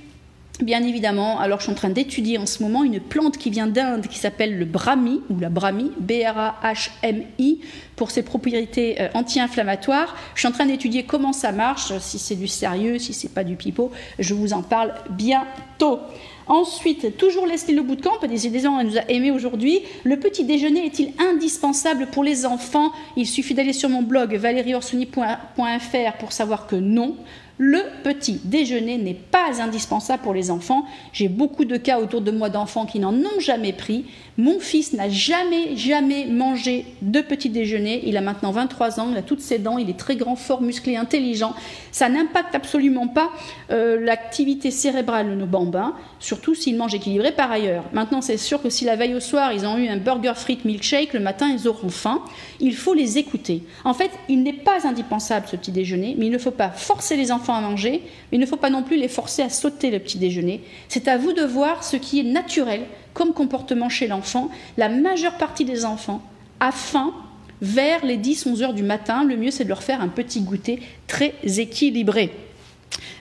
[0.61, 3.67] Bien évidemment, alors je suis en train d'étudier en ce moment une plante qui vient
[3.67, 7.59] d'Inde qui s'appelle le brahmi ou la brahmi, B-R-A-H-M-I,
[7.97, 10.15] pour ses propriétés euh, anti-inflammatoires.
[10.33, 13.43] Je suis en train d'étudier comment ça marche, si c'est du sérieux, si c'est pas
[13.43, 13.91] du pipeau.
[14.17, 15.99] Je vous en parle bientôt.
[16.47, 19.81] Ensuite, toujours Leslie Le Bootcamp, des gens nous a aimé aujourd'hui.
[20.05, 22.91] Le petit déjeuner est-il indispensable pour les enfants?
[23.17, 27.17] Il suffit d'aller sur mon blog valérieorsoni.fr pour savoir que non.
[27.57, 30.85] Le petit déjeuner n'est pas indispensable pour les enfants.
[31.13, 34.05] J'ai beaucoup de cas autour de moi d'enfants qui n'en ont jamais pris.
[34.37, 38.01] Mon fils n'a jamais, jamais mangé de petit déjeuner.
[38.05, 40.61] Il a maintenant 23 ans, il a toutes ses dents, il est très grand, fort,
[40.61, 41.53] musclé, intelligent.
[41.93, 43.31] Ça n'impacte absolument pas
[43.71, 47.85] euh, l'activité cérébrale de nos bambins, surtout s'ils mangent équilibré par ailleurs.
[47.93, 50.65] Maintenant, c'est sûr que si la veille au soir, ils ont eu un burger frites
[50.65, 52.21] milkshake, le matin, ils auront faim.
[52.59, 53.63] Il faut les écouter.
[53.83, 57.15] En fait, il n'est pas indispensable ce petit déjeuner, mais il ne faut pas forcer
[57.17, 59.99] les enfants à manger, il ne faut pas non plus les forcer à sauter le
[59.99, 60.61] petit déjeuner.
[60.87, 62.81] C'est à vous de voir ce qui est naturel
[63.13, 64.49] comme comportement chez l'enfant.
[64.77, 66.21] La majeure partie des enfants
[66.59, 67.13] a faim
[67.61, 69.23] vers les 10-11 heures du matin.
[69.23, 72.31] Le mieux, c'est de leur faire un petit goûter très équilibré.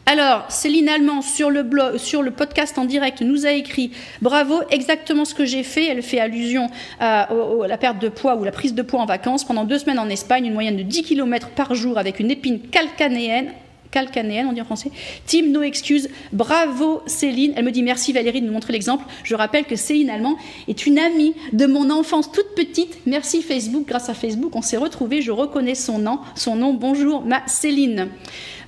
[0.07, 3.91] Alors, Céline Allemand, sur le, blog, sur le podcast en direct, nous a écrit
[4.21, 5.87] Bravo, exactement ce que j'ai fait.
[5.87, 6.69] Elle fait allusion
[7.01, 7.29] à,
[7.67, 9.45] la perte de poids ou la prise de poids en vacances.
[9.45, 12.61] Pendant deux semaines en Espagne, une moyenne de 10 km par jour avec une épine
[12.61, 13.53] calcanéenne
[13.91, 14.91] calcanéenne, on dit en français.
[15.25, 16.09] Team No Excuse.
[16.33, 17.53] Bravo Céline.
[17.57, 19.05] Elle me dit merci Valérie de nous montrer l'exemple.
[19.23, 20.37] Je rappelle que Céline Allemand
[20.67, 22.99] est une amie de mon enfance toute petite.
[23.07, 23.87] Merci Facebook.
[23.87, 25.23] Grâce à Facebook, on s'est retrouvés.
[25.23, 26.19] Je reconnais son nom.
[26.35, 26.75] Son nom.
[26.75, 28.09] Bonjour ma Céline.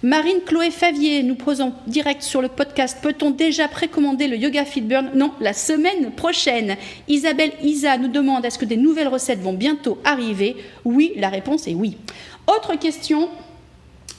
[0.07, 2.99] Marine Chloé Favier nous posons direct sur le podcast.
[3.03, 5.11] Peut-on déjà précommander le Yoga Fit Burn?
[5.16, 6.77] Non, la semaine prochaine.
[7.09, 10.55] Isabelle Isa nous demande est-ce que des nouvelles recettes vont bientôt arriver?
[10.85, 11.97] Oui, la réponse est oui.
[12.47, 13.29] Autre question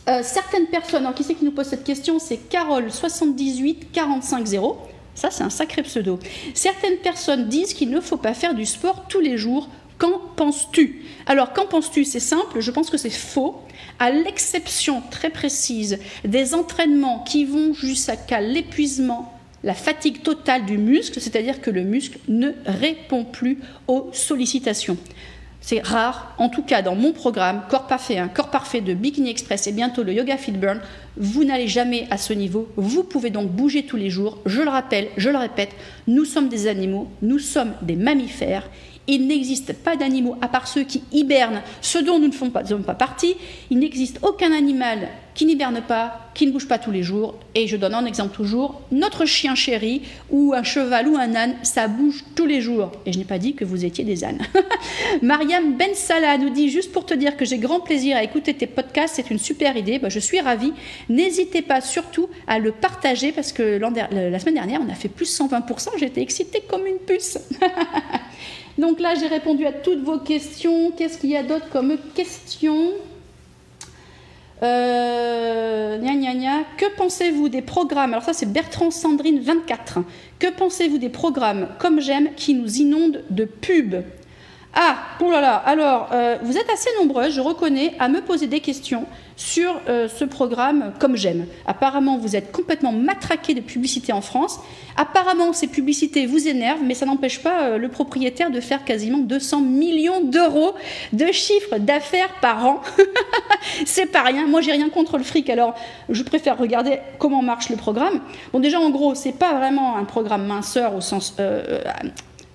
[0.10, 4.46] euh, certaines personnes, alors qui c'est qui nous pose cette question C'est Carole 78 45
[4.46, 4.78] 0.
[5.16, 6.20] Ça, c'est un sacré pseudo.
[6.54, 9.70] Certaines personnes disent qu'il ne faut pas faire du sport tous les jours.
[9.98, 13.62] Qu'en penses-tu Alors, qu'en penses-tu C'est simple, je pense que c'est faux,
[14.00, 19.34] à l'exception très précise des entraînements qui vont jusqu'à l'épuisement
[19.64, 23.58] la fatigue totale du muscle, c'est-à-dire que le muscle ne répond plus
[23.88, 24.98] aux sollicitations.
[25.60, 29.32] C'est rare, en tout cas dans mon programme Corps Parfait un Corps Parfait de Bikini
[29.32, 30.80] Express et bientôt le Yoga Fit Burn,
[31.18, 32.70] vous n'allez jamais à ce niveau.
[32.78, 34.38] Vous pouvez donc bouger tous les jours.
[34.46, 35.72] Je le rappelle, je le répète,
[36.08, 38.70] nous sommes des animaux, nous sommes des mammifères
[39.08, 42.94] il n'existe pas d'animaux, à part ceux qui hibernent, ceux dont nous ne faisons pas,
[42.94, 43.36] partie.
[43.70, 47.36] Il n'existe aucun animal qui n'hiberne pas, qui ne bouge pas tous les jours.
[47.54, 51.56] Et je donne un exemple toujours, notre chien chéri, ou un cheval ou un âne,
[51.62, 52.92] ça bouge tous les jours.
[53.06, 54.42] Et je n'ai pas dit que vous étiez des ânes.
[55.22, 58.56] Mariam Ben Salah nous dit, juste pour te dire que j'ai grand plaisir à écouter
[58.56, 60.74] tes podcasts, c'est une super idée, bah, je suis ravie.
[61.08, 65.40] N'hésitez pas surtout à le partager, parce que la semaine dernière, on a fait plus
[65.40, 67.38] 120%, j'étais excitée comme une puce.
[68.78, 70.92] Donc là, j'ai répondu à toutes vos questions.
[70.92, 72.92] Qu'est-ce qu'il y a d'autre comme questions
[74.62, 75.98] euh,
[76.78, 78.14] Que pensez-vous des programmes?
[78.14, 80.00] Alors ça, c'est Bertrand Sandrine 24.
[80.38, 84.04] Que pensez-vous des programmes comme j'aime qui nous inondent de pubs?
[84.76, 88.46] Ah, oh là là, alors, euh, vous êtes assez nombreux, je reconnais, à me poser
[88.46, 89.08] des questions
[89.38, 91.46] sur euh, ce programme comme j'aime.
[91.66, 94.60] Apparemment, vous êtes complètement matraqué de publicité en France.
[94.98, 99.20] Apparemment, ces publicités vous énervent, mais ça n'empêche pas euh, le propriétaire de faire quasiment
[99.20, 100.74] 200 millions d'euros
[101.14, 102.82] de chiffre d'affaires par an.
[103.86, 104.48] c'est pas rien.
[104.48, 105.76] Moi, j'ai rien contre le fric, alors
[106.10, 108.20] je préfère regarder comment marche le programme.
[108.52, 111.36] Bon, déjà, en gros, c'est pas vraiment un programme minceur au sens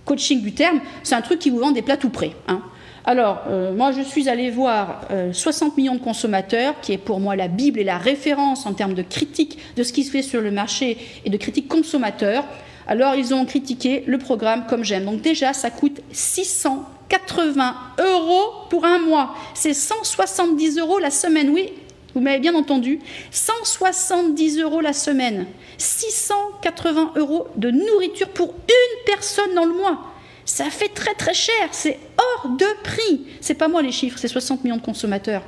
[0.04, 2.32] coaching du terme, c'est un truc qui vous vend des plats tout prêts.
[2.48, 2.60] Hein.
[3.04, 7.18] Alors, euh, moi, je suis allée voir 60 euh, millions de consommateurs, qui est pour
[7.18, 10.22] moi la Bible et la référence en termes de critique de ce qui se fait
[10.22, 12.44] sur le marché et de critique consommateur.
[12.86, 15.04] Alors, ils ont critiqué le programme comme j'aime.
[15.04, 19.34] Donc, déjà, ça coûte 680 euros pour un mois.
[19.54, 21.50] C'est 170 euros la semaine.
[21.50, 21.72] Oui,
[22.14, 23.00] vous m'avez bien entendu.
[23.32, 25.46] 170 euros la semaine.
[25.76, 30.11] 680 euros de nourriture pour une personne dans le mois.
[30.44, 33.26] Ça fait très très cher, c'est hors de prix.
[33.40, 35.42] C'est pas moi les chiffres, c'est 60 millions de consommateurs.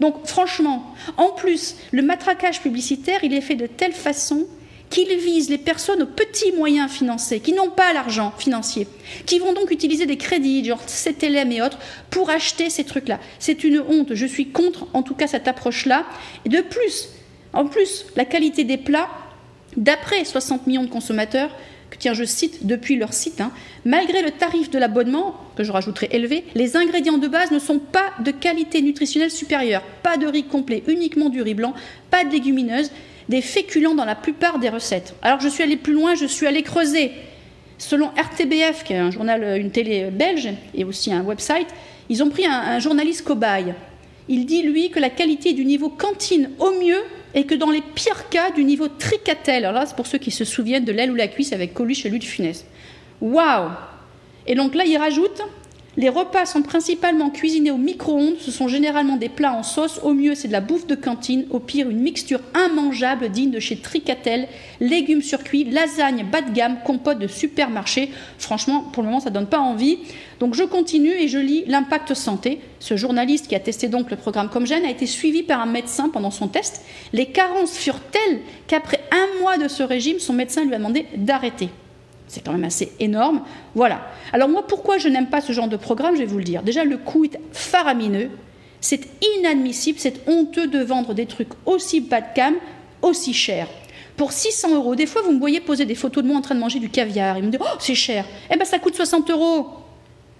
[0.00, 4.46] Donc franchement, en plus, le matraquage publicitaire, il est fait de telle façon
[4.90, 8.88] qu'il vise les personnes aux petits moyens financiers, qui n'ont pas l'argent financier,
[9.26, 13.20] qui vont donc utiliser des crédits, genre CTLM et autres, pour acheter ces trucs-là.
[13.38, 14.14] C'est une honte.
[14.14, 16.06] Je suis contre, en tout cas, cette approche-là.
[16.46, 17.10] Et de plus,
[17.52, 19.10] en plus, la qualité des plats,
[19.78, 21.50] D'après 60 millions de consommateurs,
[21.96, 23.50] tiens, je cite depuis leur site, hein,
[23.84, 27.78] malgré le tarif de l'abonnement, que je rajouterai élevé, les ingrédients de base ne sont
[27.78, 29.82] pas de qualité nutritionnelle supérieure.
[30.02, 31.74] Pas de riz complet, uniquement du riz blanc,
[32.10, 32.90] pas de légumineuses,
[33.28, 35.14] des féculents dans la plupart des recettes.
[35.22, 37.12] Alors je suis allée plus loin, je suis allée creuser.
[37.78, 41.68] Selon RTBF, qui est un journal, une télé belge et aussi un website,
[42.08, 43.74] ils ont pris un, un journaliste cobaye.
[44.28, 47.02] Il dit, lui, que la qualité du niveau cantine au mieux
[47.34, 50.30] et que dans les pires cas, du niveau tricatel, alors là, c'est pour ceux qui
[50.30, 52.64] se souviennent de l'aile ou la cuisse avec Coluche et Louis de Funès.
[53.20, 53.70] Waouh
[54.46, 55.42] Et donc là, il rajoute
[55.98, 58.36] Les repas sont principalement cuisinés au micro-ondes.
[58.38, 59.98] Ce sont généralement des plats en sauce.
[60.04, 61.44] Au mieux, c'est de la bouffe de cantine.
[61.50, 64.46] Au pire, une mixture immangeable digne de chez Tricatel.
[64.78, 68.12] Légumes surcuits, lasagne bas de gamme, compote de supermarché.
[68.38, 69.98] Franchement, pour le moment, ça ne donne pas envie.
[70.38, 72.60] Donc je continue et je lis l'impact santé.
[72.78, 75.66] Ce journaliste qui a testé donc le programme Comme Gêne a été suivi par un
[75.66, 76.82] médecin pendant son test.
[77.12, 81.06] Les carences furent telles qu'après un mois de ce régime, son médecin lui a demandé
[81.16, 81.70] d'arrêter.
[82.28, 83.42] C'est quand même assez énorme.
[83.74, 84.02] Voilà.
[84.32, 86.62] Alors moi, pourquoi je n'aime pas ce genre de programme Je vais vous le dire.
[86.62, 88.30] Déjà, le coût est faramineux.
[88.80, 92.54] C'est inadmissible, c'est honteux de vendre des trucs aussi bas de gamme,
[93.02, 93.68] aussi chers.
[94.16, 96.54] Pour 600 euros, des fois, vous me voyez poser des photos de moi en train
[96.54, 97.38] de manger du caviar.
[97.38, 98.24] Ils me disent, oh, c'est cher.
[98.50, 99.68] Eh bien, ça coûte 60 euros.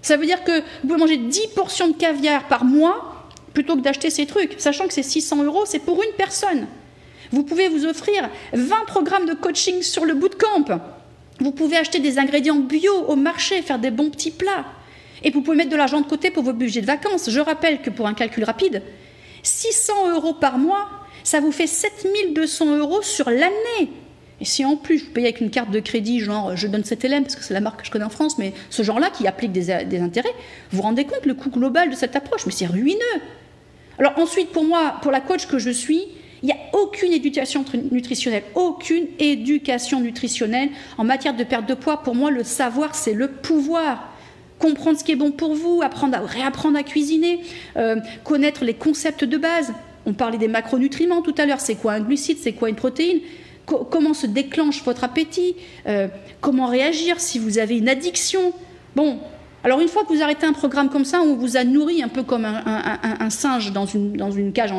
[0.02, 3.18] Ça veut dire que vous pouvez manger 10 portions de caviar par mois
[3.54, 6.68] plutôt que d'acheter ces trucs, sachant que c'est 600 euros, c'est pour une personne.
[7.32, 10.64] Vous pouvez vous offrir 20 programmes de coaching sur le bootcamp.
[11.40, 14.64] Vous pouvez acheter des ingrédients bio au marché, faire des bons petits plats.
[15.22, 17.30] Et vous pouvez mettre de l'argent de côté pour vos budgets de vacances.
[17.30, 18.82] Je rappelle que pour un calcul rapide,
[19.42, 20.88] 600 euros par mois,
[21.24, 23.90] ça vous fait 7200 euros sur l'année.
[24.40, 27.04] Et si en plus vous payez avec une carte de crédit, genre je donne cet
[27.04, 29.26] élève parce que c'est la marque que je connais en France, mais ce genre-là qui
[29.26, 30.32] applique des, intérêts,
[30.70, 32.96] vous vous rendez compte le coût global de cette approche Mais c'est ruineux.
[33.98, 36.02] Alors ensuite, pour moi, pour la coach que je suis,
[36.42, 42.02] il n'y a aucune éducation nutritionnelle, aucune éducation nutritionnelle en matière de perte de poids.
[42.02, 44.12] Pour moi, le savoir, c'est le pouvoir.
[44.58, 47.40] Comprendre ce qui est bon pour vous, apprendre à réapprendre à cuisiner,
[47.76, 49.72] euh, connaître les concepts de base.
[50.06, 51.60] On parlait des macronutriments tout à l'heure.
[51.60, 52.38] C'est quoi un glucide?
[52.38, 53.20] C'est quoi une protéine?
[53.66, 55.54] Comment se déclenche votre appétit?
[55.86, 56.08] Euh,
[56.40, 58.52] Comment réagir si vous avez une addiction?
[58.96, 59.18] Bon,
[59.64, 62.08] alors une fois que vous arrêtez un programme comme ça, on vous a nourri un
[62.08, 64.72] peu comme un, singe dans une, cage,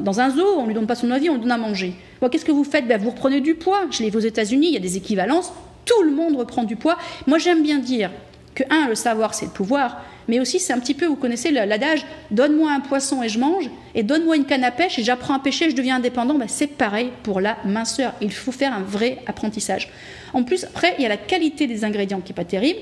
[0.00, 1.94] dans un zoo, on ne lui donne pas son avis, on lui donne à manger.
[2.30, 2.88] Qu'est-ce que vous faites?
[2.88, 3.82] Ben, Vous reprenez du poids.
[4.00, 5.52] L'ai vu aux États-Unis, il y a des équivalences,
[5.84, 6.98] tout le monde reprend du poids.
[7.26, 8.10] Moi j'aime bien dire
[8.56, 11.52] que, un, le savoir c'est le pouvoir, mais aussi c'est un petit peu, vous connaissez
[11.52, 15.34] l'adage, donne-moi un poisson et je mange, et donne-moi une canne à pêche et j'apprends
[15.34, 16.34] à pêcher et je deviens indépendant.
[16.34, 18.14] Ben, c'est pareil pour la minceur.
[18.20, 19.90] Il faut faire un vrai apprentissage.
[20.34, 22.80] En plus, après, il y a la qualité des ingrédients qui n'est pas terrible.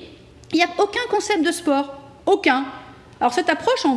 [0.52, 1.94] Il n'y a aucun concept de sport,
[2.26, 2.64] aucun.
[3.20, 3.94] Alors cette approche, on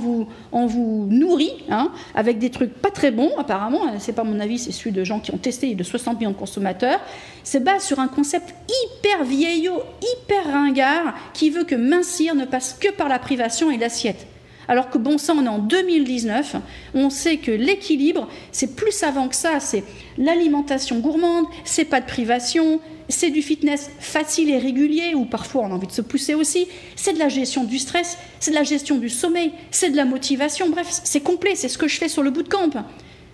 [0.65, 4.59] vous, nourrit hein, avec des trucs pas très bons, apparemment, hein, c'est pas mon avis,
[4.59, 6.99] c'est celui de gens qui ont testé de 60 millions de consommateurs,
[7.43, 12.77] c'est base sur un concept hyper vieillot, hyper ringard, qui veut que mincir ne passe
[12.79, 14.25] que par la privation et l'assiette.
[14.69, 16.58] Alors que bon sang, on est en 2019,
[16.93, 19.84] on sait que l'équilibre, c'est plus savant que ça, c'est
[20.19, 22.79] l'alimentation gourmande, c'est pas de privation,
[23.10, 26.67] c'est du fitness facile et régulier, ou parfois on a envie de se pousser aussi,
[26.95, 30.05] c'est de la gestion du stress, c'est de la gestion du sommeil, c'est de la
[30.05, 32.69] motivation, bref, c'est complet, c'est ce que je fais sur le bootcamp.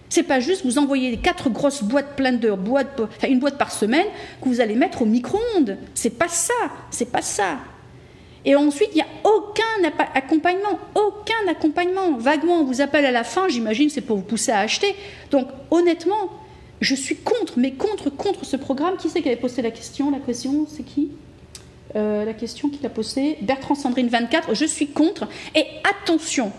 [0.07, 4.07] C'est pas juste vous envoyer quatre grosses boîtes pleines de boîtes, une boîte par semaine
[4.41, 5.77] que vous allez mettre au micro-ondes.
[5.95, 6.53] C'est pas ça,
[6.91, 7.57] c'est pas ça.
[8.45, 12.17] Et ensuite, il n'y a aucun accompagnement, aucun accompagnement.
[12.17, 14.95] Vaguement, on vous appelle à la fin, j'imagine, c'est pour vous pousser à acheter.
[15.31, 16.29] Donc, honnêtement,
[16.79, 18.97] je suis contre, mais contre, contre ce programme.
[18.97, 20.11] Qui c'est qui avait posté la question?
[20.11, 21.11] La question, c'est qui?
[21.95, 24.53] Euh, La question qu'il a posée, Bertrand Sandrine 24.
[24.53, 25.27] Je suis contre.
[25.55, 26.51] Et attention,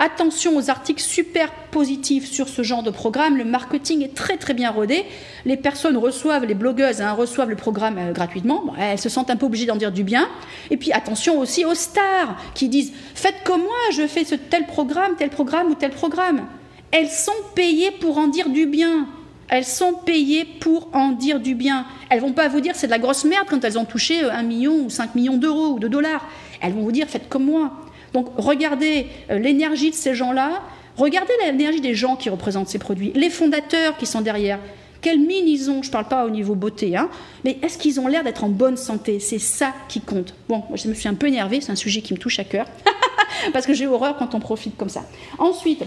[0.00, 3.36] Attention aux articles super positifs sur ce genre de programme.
[3.36, 5.04] Le marketing est très très bien rodé.
[5.44, 8.74] Les personnes reçoivent, les blogueuses hein, reçoivent le programme euh, gratuitement.
[8.78, 10.28] elles se sentent un peu obligées d'en dire du bien.
[10.70, 14.66] Et puis attention aussi aux stars qui disent Faites comme moi, je fais ce tel
[14.66, 16.46] programme, tel programme ou tel programme.
[16.92, 19.08] Elles sont payées pour en dire du bien.
[19.48, 21.86] Elles sont payées pour en dire du bien.
[22.08, 24.30] Elles vont pas vous dire c'est de la grosse merde quand elles ont touché euh,
[24.32, 26.24] un million ou 5 millions d'euros ou de dollars.
[26.60, 27.72] Elles vont vous dire faites comme moi.
[28.12, 30.62] Donc regardez euh, l'énergie de ces gens-là,
[30.96, 34.58] regardez l'énergie des gens qui représentent ces produits, les fondateurs qui sont derrière.
[35.00, 37.08] Quelle mine ils ont Je ne parle pas au niveau beauté, hein,
[37.44, 39.20] mais est-ce qu'ils ont l'air d'être en bonne santé?
[39.20, 40.34] C'est ça qui compte.
[40.48, 42.44] Bon, moi, je me suis un peu énervée, c'est un sujet qui me touche à
[42.44, 42.66] cœur,
[43.52, 45.04] parce que j'ai horreur quand on profite comme ça.
[45.38, 45.84] Ensuite,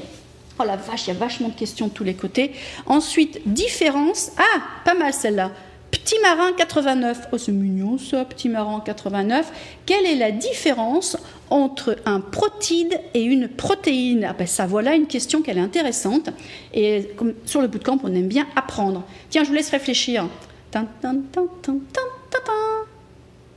[0.62, 2.52] Oh la vache, il y a vachement de questions de tous les côtés.
[2.86, 4.32] Ensuite, différence.
[4.38, 5.50] Ah, pas mal celle-là.
[5.90, 7.30] Petit marin 89.
[7.32, 9.52] Oh, c'est mignon ça, petit marin 89.
[9.86, 11.18] Quelle est la différence
[11.52, 16.30] entre un protide et une protéine ah ben Ça, voilà une question qu'elle est intéressante.
[16.74, 19.04] Et comme sur le bootcamp, on aime bien apprendre.
[19.30, 20.28] Tiens, je vous laisse réfléchir.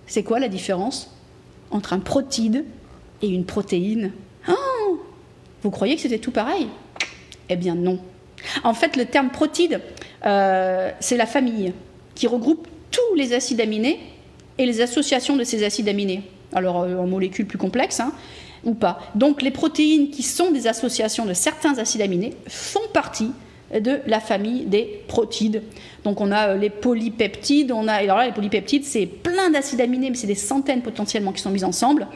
[0.06, 1.10] C'est quoi la différence
[1.70, 2.64] entre un protide
[3.22, 4.12] et une protéine?
[4.48, 5.00] Oh
[5.62, 6.66] Vous croyez que c'était tout pareil?
[7.48, 8.00] Eh bien non.
[8.64, 9.80] En fait, le terme protide,
[10.26, 11.72] euh, c'est la famille
[12.16, 14.00] qui regroupe tous les acides aminés
[14.58, 16.22] et les associations de ces acides aminés.
[16.54, 18.12] Alors euh, en molécules plus complexes, hein,
[18.64, 19.00] ou pas.
[19.14, 23.32] Donc les protéines qui sont des associations de certains acides aminés font partie
[23.74, 25.62] de la famille des protides.
[26.04, 29.80] Donc on a euh, les polypeptides, on a alors là les polypeptides c'est plein d'acides
[29.80, 32.06] aminés mais c'est des centaines potentiellement qui sont mis ensemble.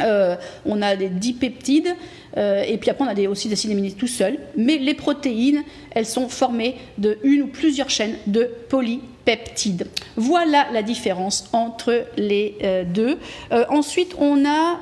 [0.00, 1.94] Euh, on a des dipeptides,
[2.36, 4.38] euh, et puis après on a des, aussi des acides tout seuls.
[4.56, 9.88] Mais les protéines, elles sont formées de une ou plusieurs chaînes de polypeptides.
[10.16, 13.18] Voilà la différence entre les euh, deux.
[13.70, 14.78] ensuite, on a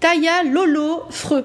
[0.00, 1.44] Taya Lolo Freux.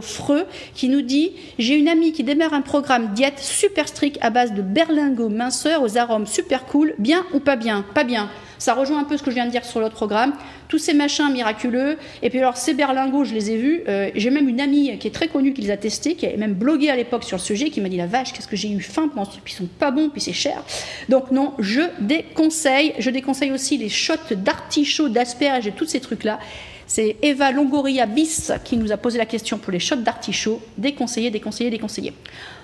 [0.00, 4.30] Freux qui nous dit J'ai une amie qui démarre un programme diète super strict à
[4.30, 6.94] base de berlingot minceur aux arômes super cool.
[6.98, 7.84] Bien ou pas bien?
[7.94, 8.30] Pas bien.
[8.60, 10.34] Ça rejoint un peu ce que je viens de dire sur l'autre programme.
[10.68, 11.96] Tous ces machins miraculeux.
[12.22, 13.82] Et puis alors, ces berlingots, je les ai vus.
[13.88, 16.36] Euh, j'ai même une amie qui est très connue qui les a testés, qui a
[16.36, 18.70] même blogué à l'époque sur le sujet, qui m'a dit la vache, qu'est-ce que j'ai
[18.70, 20.62] eu faim pendant ce truc, ils sont pas bons, puis c'est cher.
[21.08, 22.92] Donc non, je déconseille.
[22.98, 26.38] Je déconseille aussi les shots d'artichaut, d'asperges et tous ces trucs-là.
[26.86, 30.60] C'est Eva Longoria Bis qui nous a posé la question pour les shots d'artichaut.
[30.76, 32.12] Déconseillé, déconseillé, déconseillé.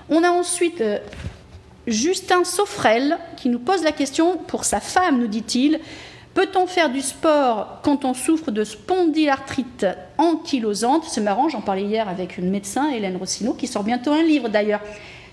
[0.08, 0.98] On a ensuite euh,
[1.86, 5.80] Justin Soffrel qui nous pose la question pour sa femme, nous dit-il.
[6.34, 9.86] Peut-on faire du sport quand on souffre de spondylarthrite
[10.18, 11.04] ankylosante?
[11.04, 14.50] C'est marrant, j'en parlais hier avec une médecin, Hélène Rossino, qui sort bientôt un livre
[14.50, 14.80] d'ailleurs.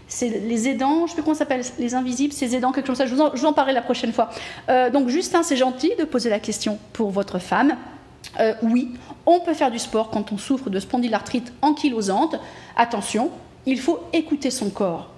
[0.07, 2.97] C'est les aidants, je ne sais plus comment s'appelle, les invisibles, ces aidants, quelque chose
[2.97, 3.35] comme ça.
[3.35, 4.29] Je vous en, parlerai la prochaine fois.
[4.69, 7.75] Euh, donc Justin, c'est gentil de poser la question pour votre femme.
[8.39, 8.93] Euh, oui,
[9.25, 12.35] on peut faire du sport quand on souffre de spondylarthrite ankylosante.
[12.77, 13.29] Attention,
[13.65, 15.12] il faut écouter son corps.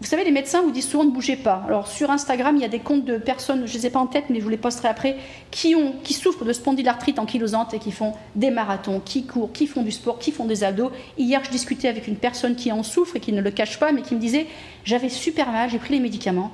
[0.00, 1.62] Vous savez, les médecins vous disent souvent ne bougez pas.
[1.66, 3.98] Alors sur Instagram, il y a des comptes de personnes, je ne les ai pas
[3.98, 5.16] en tête, mais je vous les posterai après,
[5.50, 5.74] qui,
[6.14, 10.18] souffrent de spondylarthrite ankylosante et qui font des marathons, qui courent, qui font du sport,
[10.18, 10.90] qui font des abdos.
[11.18, 13.92] Hier, je discutais avec une personne qui en souffre et qui ne le cache pas,
[13.92, 14.46] mais qui me disait
[14.84, 16.50] j'avais super mal, j'ai pris les médicaments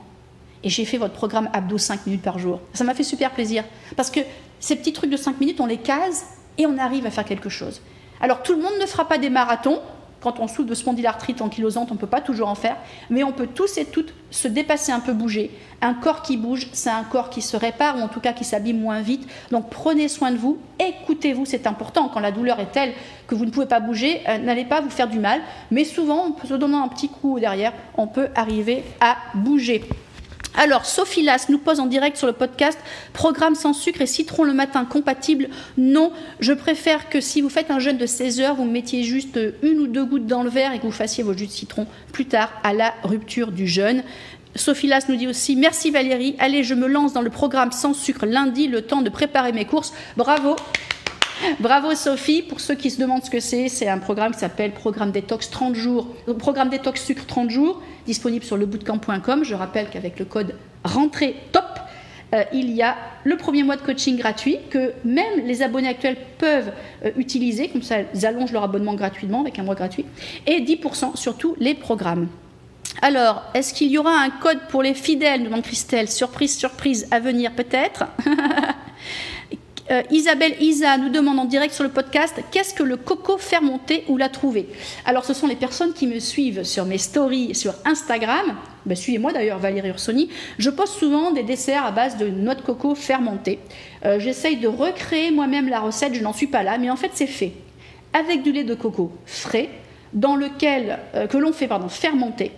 [0.65, 2.61] et j'ai fait votre programme abdos 5 minutes par jour.
[2.73, 3.63] Ça m'a fait super plaisir
[3.95, 4.21] parce que
[4.59, 6.25] ces petits trucs de 5 minutes, on les case
[6.59, 7.81] et on arrive à faire quelque chose.
[8.21, 9.81] Alors tout le monde ne fera pas des marathons,
[10.27, 12.77] quand on souffre de spondylarthrite ankylosante, on ne peut pas toujours en faire,
[13.11, 15.53] mais on peut tous et toutes se dépasser un peu, bouger.
[15.81, 18.43] Un corps qui bouge, c'est un corps qui se répare ou en tout cas qui
[18.43, 19.25] s'abîme moins vite.
[19.53, 22.11] Donc prenez soin de vous, écoutez-vous, c'est important.
[22.13, 22.93] Quand la douleur est telle
[23.29, 26.35] que vous ne pouvez pas bouger, euh, n'allez pas vous faire du mal, mais souvent,
[26.43, 29.85] en se donnant un petit coup derrière, on peut arriver à bouger.
[30.57, 32.79] Alors, Sophie Las nous pose en direct sur le podcast
[33.13, 35.49] programme sans sucre et citron le matin compatible?
[35.77, 39.39] Non, je préfère que si vous faites un jeûne de 16 heures, vous mettiez juste
[39.63, 41.87] une ou deux gouttes dans le verre et que vous fassiez vos jus de citron
[42.11, 44.03] plus tard à la rupture du jeûne.
[44.55, 46.35] Sophie Las nous dit aussi Merci Valérie.
[46.39, 49.67] Allez, je me lance dans le programme sans sucre lundi, le temps de préparer mes
[49.67, 49.93] courses.
[50.17, 50.57] Bravo
[51.61, 52.43] Bravo Sophie.
[52.43, 55.51] Pour ceux qui se demandent ce que c'est, c'est un programme qui s'appelle Programme Détox
[55.51, 59.45] 30 jours, Programme Détox Sucre 30 jours disponible sur lebootcamp.com.
[59.45, 61.65] Je rappelle qu'avec le code rentrée top,
[62.35, 66.17] euh, il y a le premier mois de coaching gratuit que même les abonnés actuels
[66.39, 66.73] peuvent
[67.05, 70.05] euh, utiliser, comme ça ils allongent leur abonnement gratuitement avec un mois gratuit,
[70.47, 72.29] et 10% sur tous les programmes.
[73.03, 75.45] Alors, est-ce qu'il y aura un code pour les fidèles?
[75.45, 76.09] Demande Christelle.
[76.09, 78.07] Surprise, surprise à venir peut-être.
[79.91, 84.05] Euh, Isabelle Isa nous demande en direct sur le podcast qu'est-ce que le coco fermenté
[84.09, 84.69] ou l'a trouvé
[85.05, 88.57] Alors, ce sont les personnes qui me suivent sur mes stories sur Instagram.
[88.85, 90.29] Ben, suivez-moi d'ailleurs, Valérie Ursoni.
[90.59, 93.61] Je poste souvent des desserts à base de noix de coco fermentée.
[94.05, 97.11] Euh, j'essaye de recréer moi-même la recette, je n'en suis pas là, mais en fait,
[97.15, 97.53] c'est fait
[98.13, 99.69] avec du lait de coco frais,
[100.15, 102.51] dans lequel, euh, que l'on fait pardon, fermenter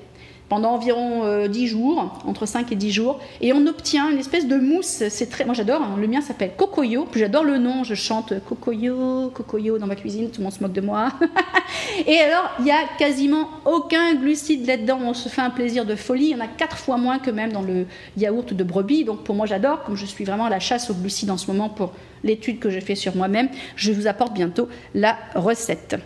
[0.48, 4.46] pendant environ 10 euh, jours, entre 5 et 10 jours, et on obtient une espèce
[4.46, 5.02] de mousse.
[5.08, 5.82] C'est très, moi j'adore.
[5.82, 5.96] Hein.
[5.98, 7.06] le mien s'appelle Cocoyo.
[7.10, 7.84] Puis j'adore le nom.
[7.84, 10.30] Je chante Cocoyo, Cocoyo dans ma cuisine.
[10.30, 11.12] Tout le monde se moque de moi.
[12.06, 14.98] et alors il y a quasiment aucun glucide là-dedans.
[15.04, 16.26] On se fait un plaisir de folie.
[16.26, 19.04] Il y en a quatre fois moins que même dans le yaourt de brebis.
[19.04, 19.84] Donc pour moi j'adore.
[19.84, 21.92] Comme je suis vraiment à la chasse aux glucides en ce moment pour
[22.24, 25.96] l'étude que j'ai fait sur moi-même, je vous apporte bientôt la recette.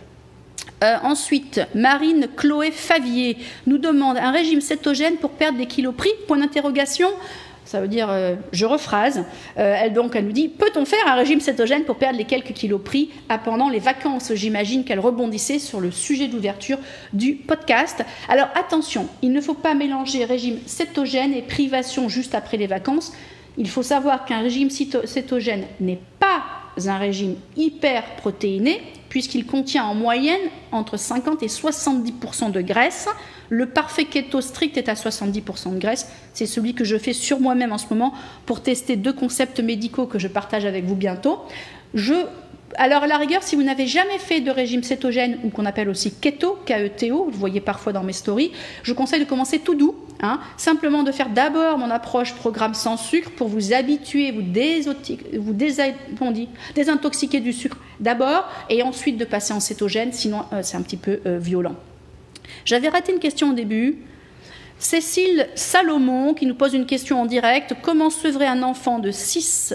[0.83, 6.09] Euh, ensuite, Marine Chloé Favier nous demande un régime cétogène pour perdre des kilos pris?
[6.27, 7.07] Point d'interrogation.
[7.63, 9.23] Ça veut dire, euh, je rephrase.
[9.57, 12.53] Euh, elle donc, elle nous dit, peut-on faire un régime cétogène pour perdre les quelques
[12.53, 13.11] kilos pris
[13.45, 14.33] pendant les vacances?
[14.33, 16.77] J'imagine qu'elle rebondissait sur le sujet d'ouverture
[17.13, 18.03] du podcast.
[18.27, 23.13] Alors attention, il ne faut pas mélanger régime cétogène et privation juste après les vacances.
[23.57, 26.43] Il faut savoir qu'un régime cétogène n'est pas
[26.85, 28.81] un régime hyper protéiné
[29.13, 33.07] puisqu'il contient en moyenne entre 50 et 70% de graisse.
[33.49, 36.09] Le parfait keto strict est à 70% de graisse.
[36.33, 38.15] C'est celui que je fais sur moi-même en ce moment
[38.47, 41.41] pour tester deux concepts médicaux que je partage avec vous bientôt.
[41.93, 42.25] Je
[42.75, 45.89] alors, à la rigueur, si vous n'avez jamais fait de régime cétogène, ou qu'on appelle
[45.89, 48.51] aussi keto, K-E-T-O, vous voyez parfois dans mes stories,
[48.83, 50.39] je conseille de commencer tout doux, hein.
[50.57, 54.41] simplement de faire d'abord mon approche programme sans sucre pour vous habituer, vous,
[55.39, 55.53] vous
[56.75, 60.97] désintoxiquer du sucre d'abord, et ensuite de passer en cétogène, sinon euh, c'est un petit
[60.97, 61.75] peu euh, violent.
[62.65, 63.99] J'avais raté une question au début.
[64.79, 67.75] Cécile Salomon qui nous pose une question en direct.
[67.81, 69.73] Comment sevrer un enfant de 6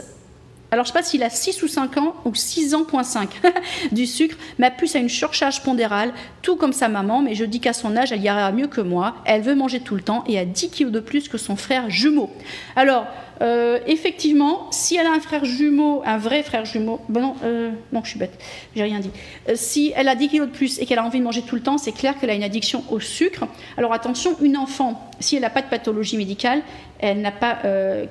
[0.71, 3.41] alors je sais pas s'il a 6 ou 5 ans ou 6 ans, point 5
[3.93, 4.37] du sucre.
[4.59, 6.13] Ma puce a une surcharge pondérale,
[6.43, 9.17] tout comme sa maman, mais je dis qu'à son âge, elle ira mieux que moi.
[9.25, 11.89] Elle veut manger tout le temps et a 10 kilos de plus que son frère
[11.89, 12.31] jumeau.
[12.77, 13.07] Alors,
[13.41, 17.71] euh, effectivement, si elle a un frère jumeau, un vrai frère jumeau, bon non, euh,
[17.93, 18.39] non, je suis bête,
[18.75, 19.11] j'ai rien dit.
[19.49, 21.55] Euh, si elle a 10 kilos de plus et qu'elle a envie de manger tout
[21.55, 23.47] le temps, c'est clair qu'elle a une addiction au sucre.
[23.77, 26.63] Alors attention, une enfant, si elle n'a pas de pathologie médicale,
[26.99, 27.59] elle n'a pas,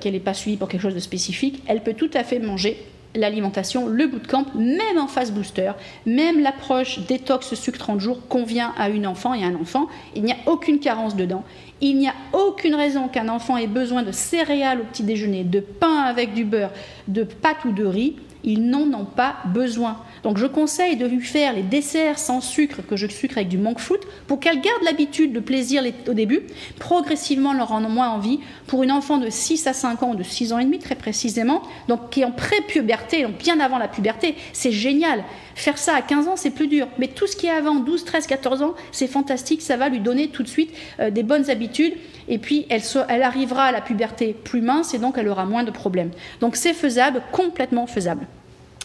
[0.00, 2.78] qu'elle n'est pas suivie pour quelque chose de spécifique, elle peut tout à fait manger
[3.18, 5.72] l'alimentation, le bootcamp, même en phase booster,
[6.06, 9.88] même l'approche détox sucre 30 jours convient à une enfant et à un enfant.
[10.14, 11.44] Il n'y a aucune carence dedans.
[11.80, 15.60] Il n'y a aucune raison qu'un enfant ait besoin de céréales au petit déjeuner, de
[15.60, 16.72] pain avec du beurre,
[17.08, 18.16] de pâtes ou de riz.
[18.44, 19.98] Ils n'en ont pas besoin.
[20.22, 23.58] Donc je conseille de lui faire les desserts sans sucre que je sucre avec du
[23.58, 26.42] monk fruit pour qu'elle garde l'habitude de plaisir au début,
[26.78, 28.40] progressivement leur rendant moins envie.
[28.66, 31.62] Pour une enfant de 6 à 5 ans, de 6 ans et demi très précisément,
[31.88, 35.24] donc qui est en pré-puberté, donc bien avant la puberté, c'est génial.
[35.58, 36.86] Faire ça à 15 ans, c'est plus dur.
[36.98, 39.60] Mais tout ce qui est avant 12, 13, 14 ans, c'est fantastique.
[39.60, 41.94] Ça va lui donner tout de suite euh, des bonnes habitudes.
[42.28, 45.64] Et puis, elle, elle arrivera à la puberté plus mince et donc elle aura moins
[45.64, 46.10] de problèmes.
[46.40, 48.28] Donc, c'est faisable, complètement faisable.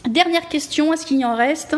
[0.09, 1.77] Dernière question, est-ce qu'il y en reste?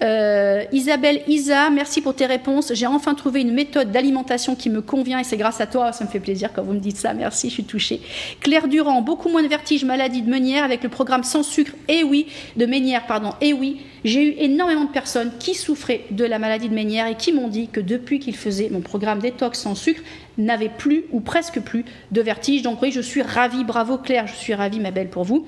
[0.00, 2.72] Euh, Isabelle Isa, merci pour tes réponses.
[2.72, 5.90] J'ai enfin trouvé une méthode d'alimentation qui me convient et c'est grâce à toi.
[5.90, 7.14] Ça me fait plaisir quand vous me dites ça.
[7.14, 8.00] Merci, je suis touchée.
[8.40, 11.72] Claire Durand, beaucoup moins de vertige, maladie de Meunière avec le programme sans sucre.
[11.88, 13.32] Et oui, de Meunière, pardon.
[13.40, 17.16] Et oui, j'ai eu énormément de personnes qui souffraient de la maladie de Ménière et
[17.16, 20.02] qui m'ont dit que depuis qu'ils faisaient mon programme détox sans sucre,
[20.38, 22.62] n'avaient plus ou presque plus de vertige.
[22.62, 25.44] Donc oui, je suis ravie, bravo Claire, je suis ravie ma belle pour vous.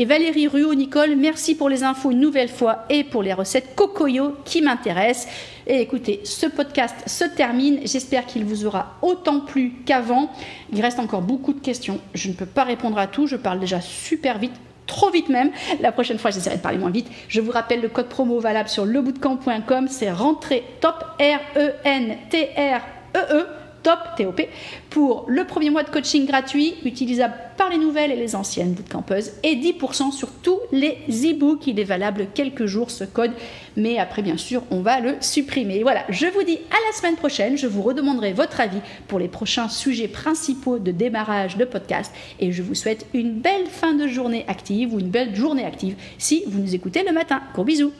[0.00, 3.74] Et Valérie Ruot, Nicole, merci pour les infos une nouvelle fois et pour les recettes
[3.74, 5.26] Cocoyo qui m'intéressent.
[5.66, 7.80] Et écoutez, ce podcast se termine.
[7.82, 10.30] J'espère qu'il vous aura autant plu qu'avant.
[10.72, 11.98] Il reste encore beaucoup de questions.
[12.14, 13.26] Je ne peux pas répondre à tout.
[13.26, 14.54] Je parle déjà super vite
[14.86, 15.50] trop vite même.
[15.80, 17.10] La prochaine fois, j'essaierai de parler moins vite.
[17.26, 22.78] Je vous rappelle le code promo valable sur lebootcamp.com, c'est rentrée top R-E-N-T-R-E-E.
[23.16, 24.42] e e top TOP
[24.90, 29.32] pour le premier mois de coaching gratuit utilisable par les nouvelles et les anciennes bootcampeuses
[29.42, 31.66] et 10% sur tous les e-books.
[31.66, 33.32] Il est valable quelques jours ce code,
[33.76, 35.82] mais après bien sûr on va le supprimer.
[35.82, 37.56] Voilà, je vous dis à la semaine prochaine.
[37.56, 42.52] Je vous redemanderai votre avis pour les prochains sujets principaux de démarrage de podcast et
[42.52, 46.44] je vous souhaite une belle fin de journée active ou une belle journée active si
[46.46, 47.40] vous nous écoutez le matin.
[47.54, 47.92] Gros bisous